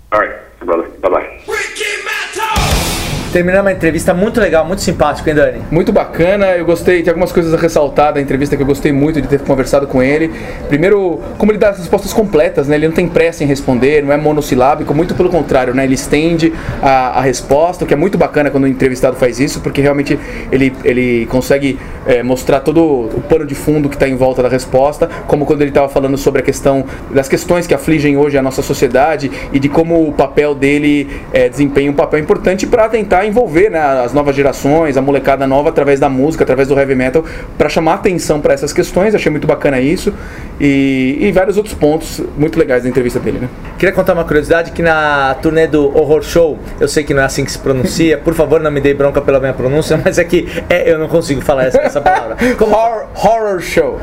[3.31, 5.61] Terminamos uma entrevista muito legal, muito simpático, hein, Dani?
[5.69, 9.21] Muito bacana, eu gostei, tem algumas coisas a ressaltar da entrevista que eu gostei muito
[9.21, 10.31] de ter conversado com ele.
[10.67, 12.75] Primeiro, como ele dá as respostas completas, né?
[12.75, 15.83] Ele não tem pressa em responder, não é monossilábico, muito pelo contrário, né?
[15.83, 16.51] Ele estende
[16.81, 20.17] a, a resposta, o que é muito bacana quando o entrevistado faz isso, porque realmente
[20.51, 21.77] ele, ele consegue
[22.07, 25.61] é, mostrar todo o pano de fundo que está em volta da resposta, como quando
[25.61, 29.59] ele estava falando sobre a questão das questões que afligem hoje a nossa sociedade e
[29.59, 33.79] de como o papel dele é, desempenha um papel importante para tentar tentar envolver né,
[33.79, 37.23] as novas gerações, a molecada nova através da música, através do heavy metal,
[37.57, 39.13] para chamar atenção para essas questões.
[39.13, 40.13] Achei muito bacana isso
[40.59, 43.39] e, e, vários outros pontos muito legais da entrevista dele.
[43.39, 43.49] Né?
[43.77, 47.25] Queria contar uma curiosidade que na turnê do Horror Show, eu sei que não é
[47.25, 50.23] assim que se pronuncia, por favor não me dê bronca pela minha pronúncia, mas é
[50.23, 52.37] que é, eu não consigo falar essa, essa palavra.
[52.57, 52.75] Como...
[52.75, 53.99] Horror, horror Show.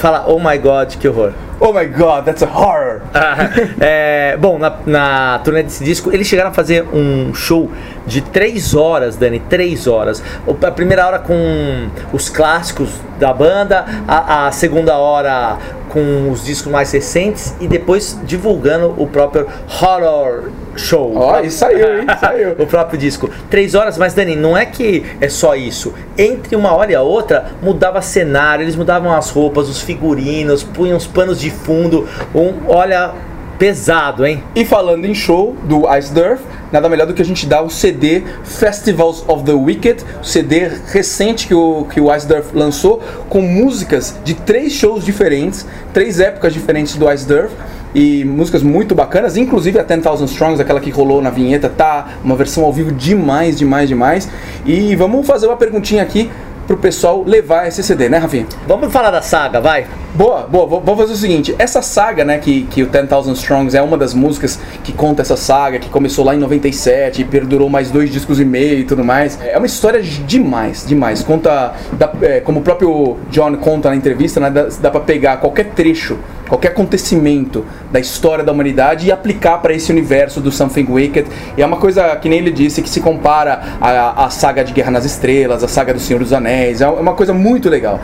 [0.00, 1.34] Fala, oh my god, que horror.
[1.60, 3.02] Oh my god, that's a horror!
[3.78, 7.70] É, bom, na, na turnê desse disco, eles chegaram a fazer um show
[8.06, 10.22] de três horas, Dani, três horas.
[10.66, 12.88] A primeira hora com os clássicos
[13.18, 15.58] da banda, a, a segunda hora
[15.90, 19.46] com os discos mais recentes e depois divulgando o próprio
[19.82, 21.12] horror show.
[21.16, 22.06] Ó, oh, isso saiu, hein?
[22.18, 22.52] Saiu.
[22.58, 23.30] o próprio disco.
[23.48, 25.94] Três horas, mas Dani, não é que é só isso.
[26.16, 30.96] Entre uma hora e a outra, mudava cenário, eles mudavam as roupas, os figurinos, punham
[30.96, 32.08] os panos de fundo.
[32.34, 33.12] Um, olha,
[33.60, 34.42] pesado, hein?
[34.54, 36.42] E falando em show do Ice Durf,
[36.72, 40.70] nada melhor do que a gente dar o CD Festivals of the Wicked, o CD
[40.86, 46.20] recente que o, que o Ice Durf lançou, com músicas de três shows diferentes, três
[46.20, 47.52] épocas diferentes do Ice Durf
[47.94, 52.36] e músicas muito bacanas, inclusive a 10,000 Strongs, aquela que rolou na vinheta, tá uma
[52.36, 54.28] versão ao vivo demais, demais, demais.
[54.64, 56.30] E vamos fazer uma perguntinha aqui
[56.70, 58.46] pro pessoal levar esse CD, né, Rafinha?
[58.64, 59.88] Vamos falar da saga, vai.
[60.14, 60.66] Boa, boa.
[60.68, 61.52] Vamos fazer o seguinte.
[61.58, 65.36] Essa saga, né, que, que o 10,000 Strongs é uma das músicas que conta essa
[65.36, 69.04] saga, que começou lá em 97 e perdurou mais dois discos e meio e tudo
[69.04, 69.36] mais.
[69.42, 71.24] É uma história demais, demais.
[71.24, 75.38] Conta, dá, é, como o próprio John conta na entrevista, né, dá, dá pra pegar
[75.38, 76.18] qualquer trecho,
[76.50, 81.28] qualquer acontecimento da história da humanidade e aplicar para esse universo do Something Wicked.
[81.56, 84.90] E é uma coisa que nem ele disse, que se compara à, saga de Guerra
[84.90, 86.80] nas Estrelas, à saga do Senhor dos Anéis.
[86.80, 88.00] É uma coisa muito legal.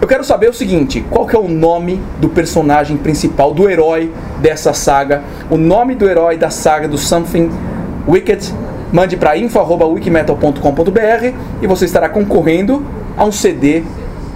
[0.00, 4.12] Eu quero saber o seguinte: qual que é o nome do personagem principal, do herói
[4.40, 5.24] dessa saga?
[5.50, 7.50] O nome do herói da saga do Something
[8.06, 8.54] Wicked?
[8.92, 12.86] Mande para info.wikimetal.com.br e você estará concorrendo
[13.16, 13.82] a um CD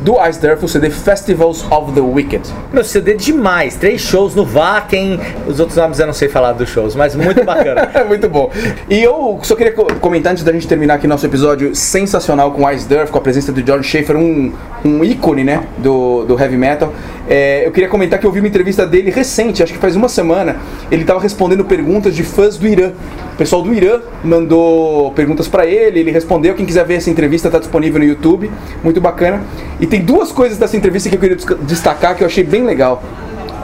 [0.02, 2.48] do Ice Durf, o CD Festivals of the Wicked.
[2.72, 6.68] Meu CD demais, três shows no Wacken, os outros nomes eu não sei falar dos
[6.68, 7.90] shows, mas muito bacana.
[8.06, 8.50] muito bom.
[8.88, 12.88] E eu só queria comentar antes da gente terminar aqui nosso episódio sensacional com Ice
[12.88, 14.52] Durf, com a presença do George Schaefer, um,
[14.84, 16.92] um ícone, né, do, do heavy metal.
[17.28, 20.08] É, eu queria comentar que eu vi uma entrevista dele recente, acho que faz uma
[20.08, 20.56] semana.
[20.90, 22.92] Ele estava respondendo perguntas de fãs do Irã.
[23.34, 26.54] O pessoal do Irã mandou perguntas para ele, ele respondeu.
[26.54, 28.50] Quem quiser ver essa entrevista está disponível no YouTube,
[28.82, 29.42] muito bacana.
[29.80, 33.02] E tem duas coisas dessa entrevista que eu queria destacar que eu achei bem legal.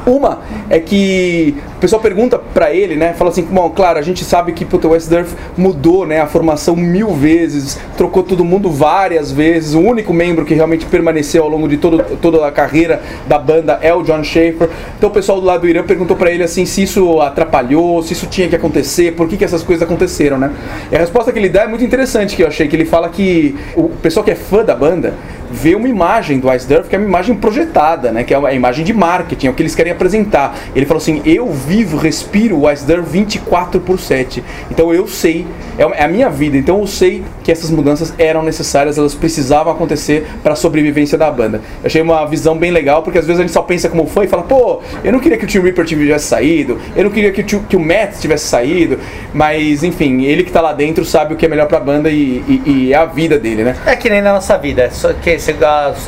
[0.08, 0.38] Uma
[0.70, 3.12] é que o pessoal pergunta pra ele, né?
[3.12, 6.74] Fala assim, bom, claro, a gente sabe que o West Durf mudou né, a formação
[6.74, 9.74] mil vezes, trocou todo mundo várias vezes.
[9.74, 13.78] O único membro que realmente permaneceu ao longo de todo, toda a carreira da banda
[13.82, 14.70] é o John Schaefer.
[14.96, 18.14] Então o pessoal do lado do Irã perguntou para ele assim se isso atrapalhou, se
[18.14, 20.50] isso tinha que acontecer, por que, que essas coisas aconteceram, né?
[20.90, 23.10] E a resposta que ele dá é muito interessante, que eu achei, que ele fala
[23.10, 25.12] que o pessoal que é fã da banda
[25.50, 28.24] vê uma imagem do Ice Durf que é uma imagem projetada, né?
[28.24, 30.56] Que é a imagem de marketing, é o que eles querem apresentar.
[30.74, 34.42] Ele falou assim: eu vivo, respiro o Ice Durf 24 por 7.
[34.70, 35.46] Então eu sei,
[35.78, 40.26] é a minha vida, então eu sei que essas mudanças eram necessárias, elas precisavam acontecer
[40.42, 41.60] para a sobrevivência da banda.
[41.82, 44.24] Eu achei uma visão bem legal, porque às vezes a gente só pensa como fã
[44.24, 47.32] e fala, pô, eu não queria que o Tim Reaper tivesse saído, eu não queria
[47.32, 48.98] que o, que o Matt tivesse saído,
[49.32, 52.42] mas enfim, ele que tá lá dentro sabe o que é melhor pra banda e,
[52.48, 53.76] e, e é a vida dele, né?
[53.86, 55.56] É que nem na nossa vida, é só que você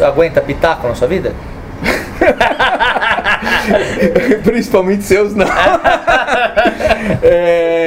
[0.04, 1.34] aguenta pitaco na sua vida?
[4.44, 5.46] Principalmente seus, não.
[7.22, 7.79] é,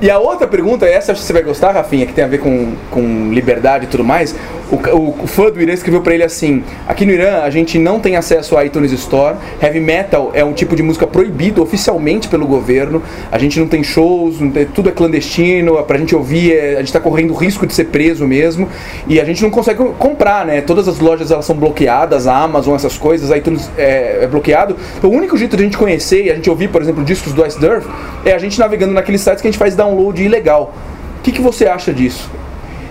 [0.00, 2.38] e a outra pergunta, essa acho que você vai gostar, Rafinha, que tem a ver
[2.38, 4.34] com, com liberdade e tudo mais.
[4.70, 7.78] O, o, o fã do Irã escreveu para ele assim: aqui no Irã a gente
[7.78, 9.36] não tem acesso ao iTunes Store.
[9.60, 13.02] Heavy metal é um tipo de música proibido oficialmente pelo governo.
[13.32, 15.82] A gente não tem shows, não tem, tudo é clandestino.
[15.82, 18.68] Pra gente ouvir, é, a gente tá correndo risco de ser preso mesmo.
[19.08, 20.60] E a gente não consegue comprar, né?
[20.60, 24.76] Todas as lojas elas são bloqueadas, a Amazon, essas coisas, a iTunes é, é bloqueado.
[24.98, 27.32] Então, o único jeito de a gente conhecer e a gente ouvir, por exemplo, discos
[27.32, 27.86] do Ice Durf
[28.24, 30.74] é a gente navegando naqueles sites que a gente faz download ilegal.
[31.18, 32.30] O que, que você acha disso?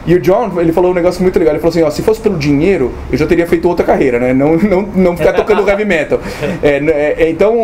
[0.05, 1.53] E o John, ele falou um negócio muito legal.
[1.53, 4.33] Ele falou assim: ó, se fosse pelo dinheiro, eu já teria feito outra carreira, né?
[4.33, 6.19] Não, não, não ficar tocando heavy metal.
[6.63, 7.55] É, é, então,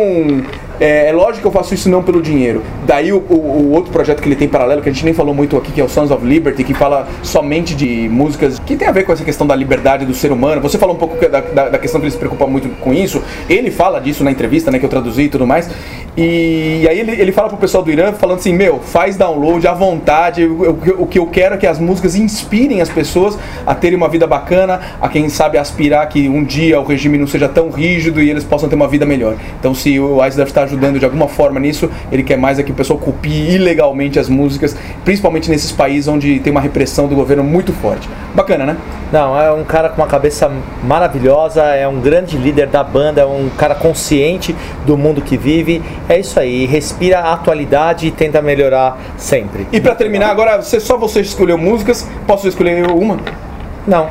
[0.80, 2.62] é, é, lógico que eu faço isso não pelo dinheiro.
[2.86, 5.34] Daí o, o, o, outro projeto que ele tem paralelo, que a gente nem falou
[5.34, 8.86] muito aqui, que é o Sons of Liberty, que fala somente de músicas que tem
[8.86, 10.60] a ver com essa questão da liberdade do ser humano.
[10.60, 13.22] Você falou um pouco da, da, da questão que ele se preocupa muito com isso.
[13.48, 15.70] Ele fala disso na entrevista, né, que eu traduzi e tudo mais.
[16.16, 19.66] E, e aí ele, ele fala pro pessoal do Irã, falando assim: meu, faz download
[19.66, 20.44] à vontade.
[20.44, 24.08] O, o que eu quero é que as músicas inspirem as pessoas a terem uma
[24.08, 28.22] vida bacana, a quem sabe aspirar que um dia o regime não seja tão rígido
[28.22, 29.36] e eles possam ter uma vida melhor.
[29.58, 32.62] Então, se o Ice deve estar ajudando de alguma forma nisso, ele quer mais é
[32.62, 37.14] que o pessoal copie ilegalmente as músicas, principalmente nesses países onde tem uma repressão do
[37.14, 38.08] governo muito forte.
[38.34, 38.76] Bacana, né?
[39.12, 40.50] Não, é um cara com uma cabeça
[40.82, 44.54] maravilhosa, é um grande líder da banda, é um cara consciente
[44.84, 45.82] do mundo que vive.
[46.08, 49.66] É isso aí, respira a atualidade e tenta melhorar sempre.
[49.72, 53.18] E para terminar, agora você, só você escolheu músicas, posso escolher uma?
[53.86, 54.10] Não.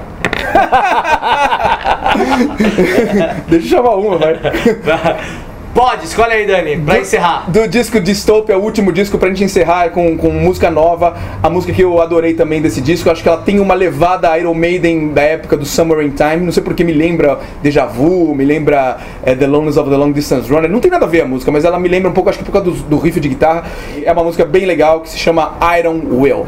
[3.48, 4.36] Deixa eu chamar uma, vai.
[5.76, 7.52] Pode, escolhe aí, Dani, pra do, encerrar.
[7.52, 11.18] Do disco Dystopia, o último disco pra gente encerrar com, com música nova.
[11.44, 14.54] A música que eu adorei também desse disco, acho que ela tem uma levada Iron
[14.54, 16.46] Maiden da época do Summer in Time.
[16.46, 20.14] Não sei porque me lembra Deja Vu, me lembra é, The Loneliness of the Long
[20.14, 20.72] Distance Runner.
[20.72, 22.46] Não tem nada a ver a música, mas ela me lembra um pouco, acho que
[22.46, 23.66] por causa do, do riff de guitarra.
[24.02, 26.46] É uma música bem legal que se chama Iron Will.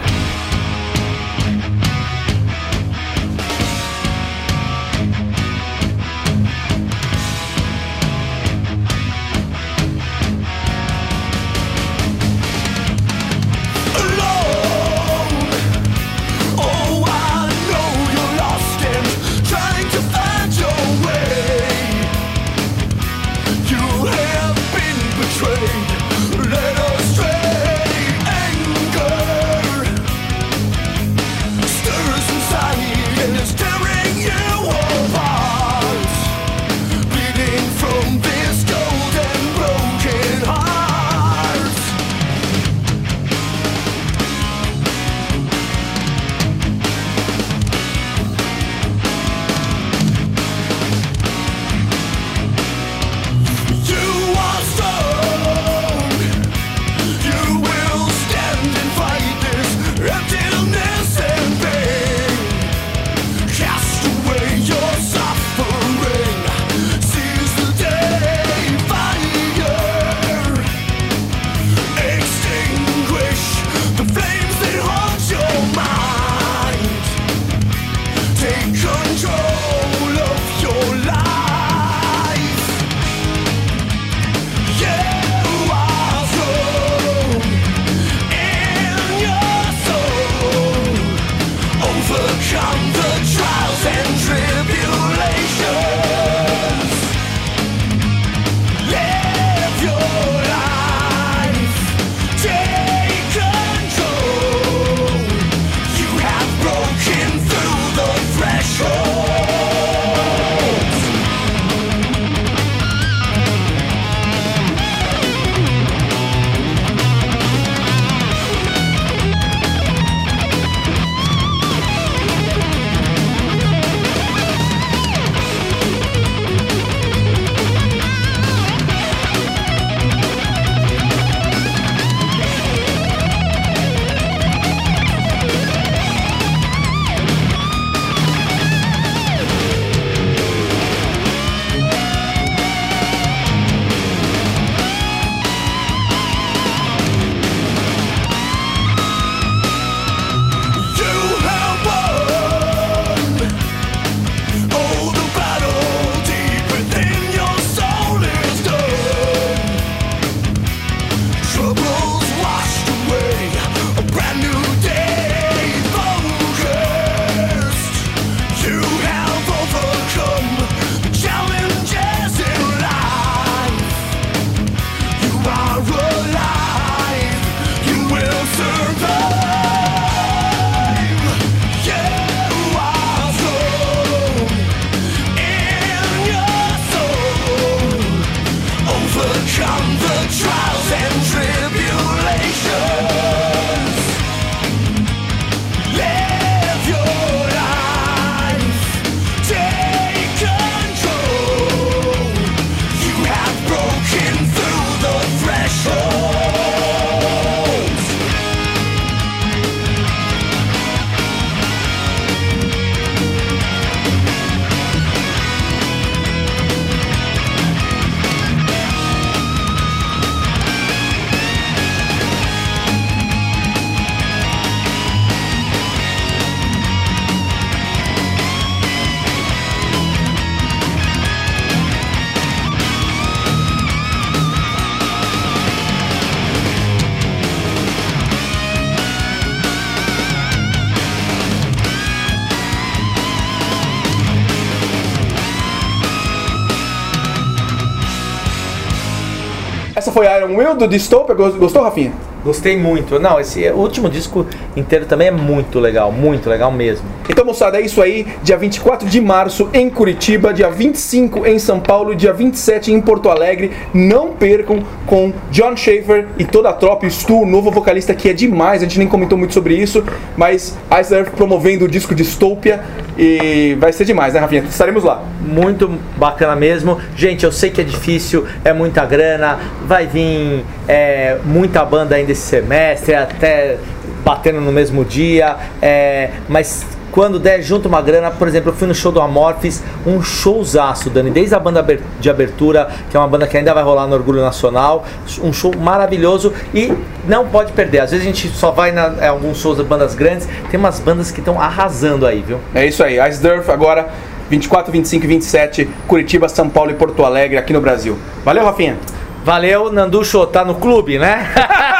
[250.61, 251.35] Iron Will do Dystopia.
[251.35, 252.11] Gostou, Rafinha?
[252.43, 253.19] Gostei muito.
[253.19, 257.05] Não, esse último disco inteiro também é muito legal, muito legal mesmo.
[257.27, 258.25] Então, moçada, é isso aí.
[258.41, 263.29] Dia 24 de março em Curitiba, dia 25 em São Paulo, dia 27 em Porto
[263.29, 263.71] Alegre.
[263.93, 268.81] Não percam com John Schaefer e toda a tropa, Stu, novo vocalista que é demais.
[268.81, 270.03] A gente nem comentou muito sobre isso,
[270.37, 272.83] mas Ice Earth promovendo o disco Dystopia
[273.17, 274.63] e vai ser demais, né, Rafinha?
[274.63, 275.23] Estaremos lá.
[275.41, 275.87] Muito
[276.17, 276.99] bacana mesmo.
[277.15, 282.31] Gente, eu sei que é difícil, é muita grana, vai vir é, muita banda ainda
[282.31, 283.77] esse semestre, até
[284.23, 286.85] batendo no mesmo dia, é, mas
[287.17, 291.09] quando der junto uma grana, por exemplo, eu fui no show do Amorphis, um showzaço,
[291.09, 291.83] Dani, desde a banda
[292.19, 295.03] de abertura, que é uma banda que ainda vai rolar no Orgulho Nacional,
[295.41, 296.93] um show maravilhoso e
[297.27, 298.01] não pode perder.
[298.01, 301.31] Às vezes a gente só vai em alguns shows de bandas grandes, tem umas bandas
[301.31, 302.59] que estão arrasando aí, viu?
[302.75, 304.09] É isso aí, Ice Durf agora
[304.51, 308.15] 24, 25 e 27, Curitiba, São Paulo e Porto Alegre aqui no Brasil.
[308.45, 308.95] Valeu, Rafinha!
[309.43, 311.47] Valeu, Nanducho, tá no clube, né?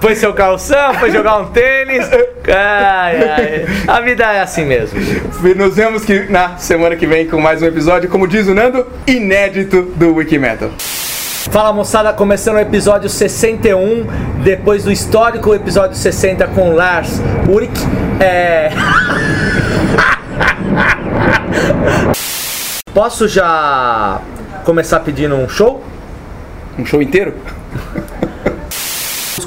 [0.00, 2.08] foi seu calção, foi jogar um tênis.
[2.46, 3.66] Ai, ai.
[3.86, 4.98] A vida é assim mesmo.
[5.56, 8.86] Nos vemos que na semana que vem com mais um episódio, como diz o Nando,
[9.06, 10.70] inédito do Wikimetal.
[11.50, 14.06] Fala moçada, começando o episódio 61,
[14.42, 17.72] depois do histórico episódio 60 com Lars Ulrich.
[18.20, 18.70] É.
[22.92, 24.20] Posso já
[24.64, 25.82] começar pedindo um show?
[26.78, 27.34] Um show inteiro?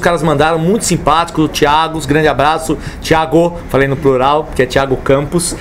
[0.02, 2.76] Os caras mandaram muito simpático, Thiago, grande abraço.
[3.00, 5.54] Thiago, falei no plural, que é Thiago Campos.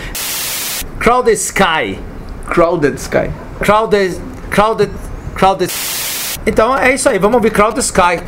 [0.97, 1.99] Crowded Sky.
[2.47, 3.29] Crowded Sky.
[3.59, 4.19] Crowded.
[4.49, 4.91] Crowded.
[5.35, 5.71] Crowded.
[6.43, 8.19] Então é isso aí, vamos ouvir Crowded Sky.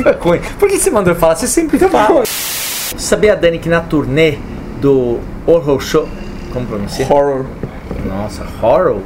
[0.58, 1.36] Por que você mandou eu falar?
[1.36, 2.22] Você sempre fala.
[2.24, 4.38] Sabia, Dani, que na turnê
[4.80, 6.08] do Horror Show.
[6.54, 7.04] Como pronuncia?
[7.04, 7.44] Horror.
[8.06, 9.02] Nossa, horror?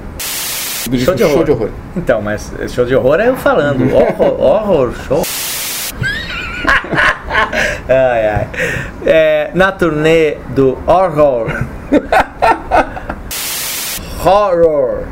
[0.99, 1.35] Show, de horror.
[1.35, 1.71] show de horror.
[1.97, 3.83] Então, mas show de horror é eu falando.
[3.93, 5.25] horror, horror show.
[7.89, 8.49] Ai, ai.
[9.07, 11.65] É, na turnê do horror.
[14.25, 15.05] horror.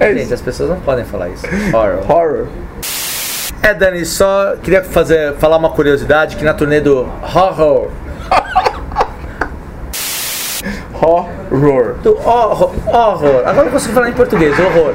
[0.00, 1.46] É Gente, as pessoas não podem falar isso.
[1.72, 2.10] Horror.
[2.10, 2.46] Horror.
[3.62, 7.90] É, Dani, só queria fazer, falar uma curiosidade que na turnê do horror
[11.02, 11.94] Horror.
[12.02, 12.72] Do horror.
[12.86, 13.42] Horror.
[13.44, 14.56] Agora eu consigo falar em português.
[14.58, 14.94] Horror.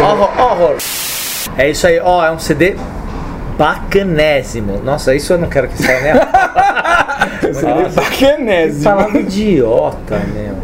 [0.00, 0.40] Horror.
[0.40, 0.76] Horror.
[1.58, 2.00] É isso aí.
[2.00, 2.76] Ó, é um CD
[3.56, 4.80] bacanésimo.
[4.82, 6.20] Nossa, isso eu não quero que saia, né?
[7.52, 8.82] CD bacanésimo.
[8.84, 10.54] Falando idiota, meu.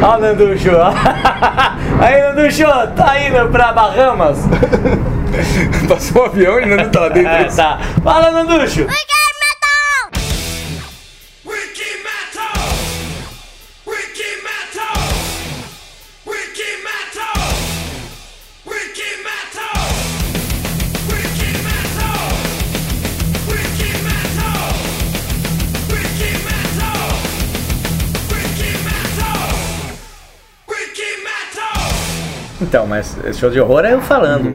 [0.00, 0.70] Ó, o Nanducho.
[2.00, 2.64] Aí, Nanducho,
[2.96, 4.38] tá indo pra Bahamas?
[5.88, 7.30] Passou um avião e não tá lá dentro.
[7.30, 7.78] É, tá.
[8.02, 8.86] Fala, Nanducho.
[32.68, 34.46] Então, mas show de horror é eu falando.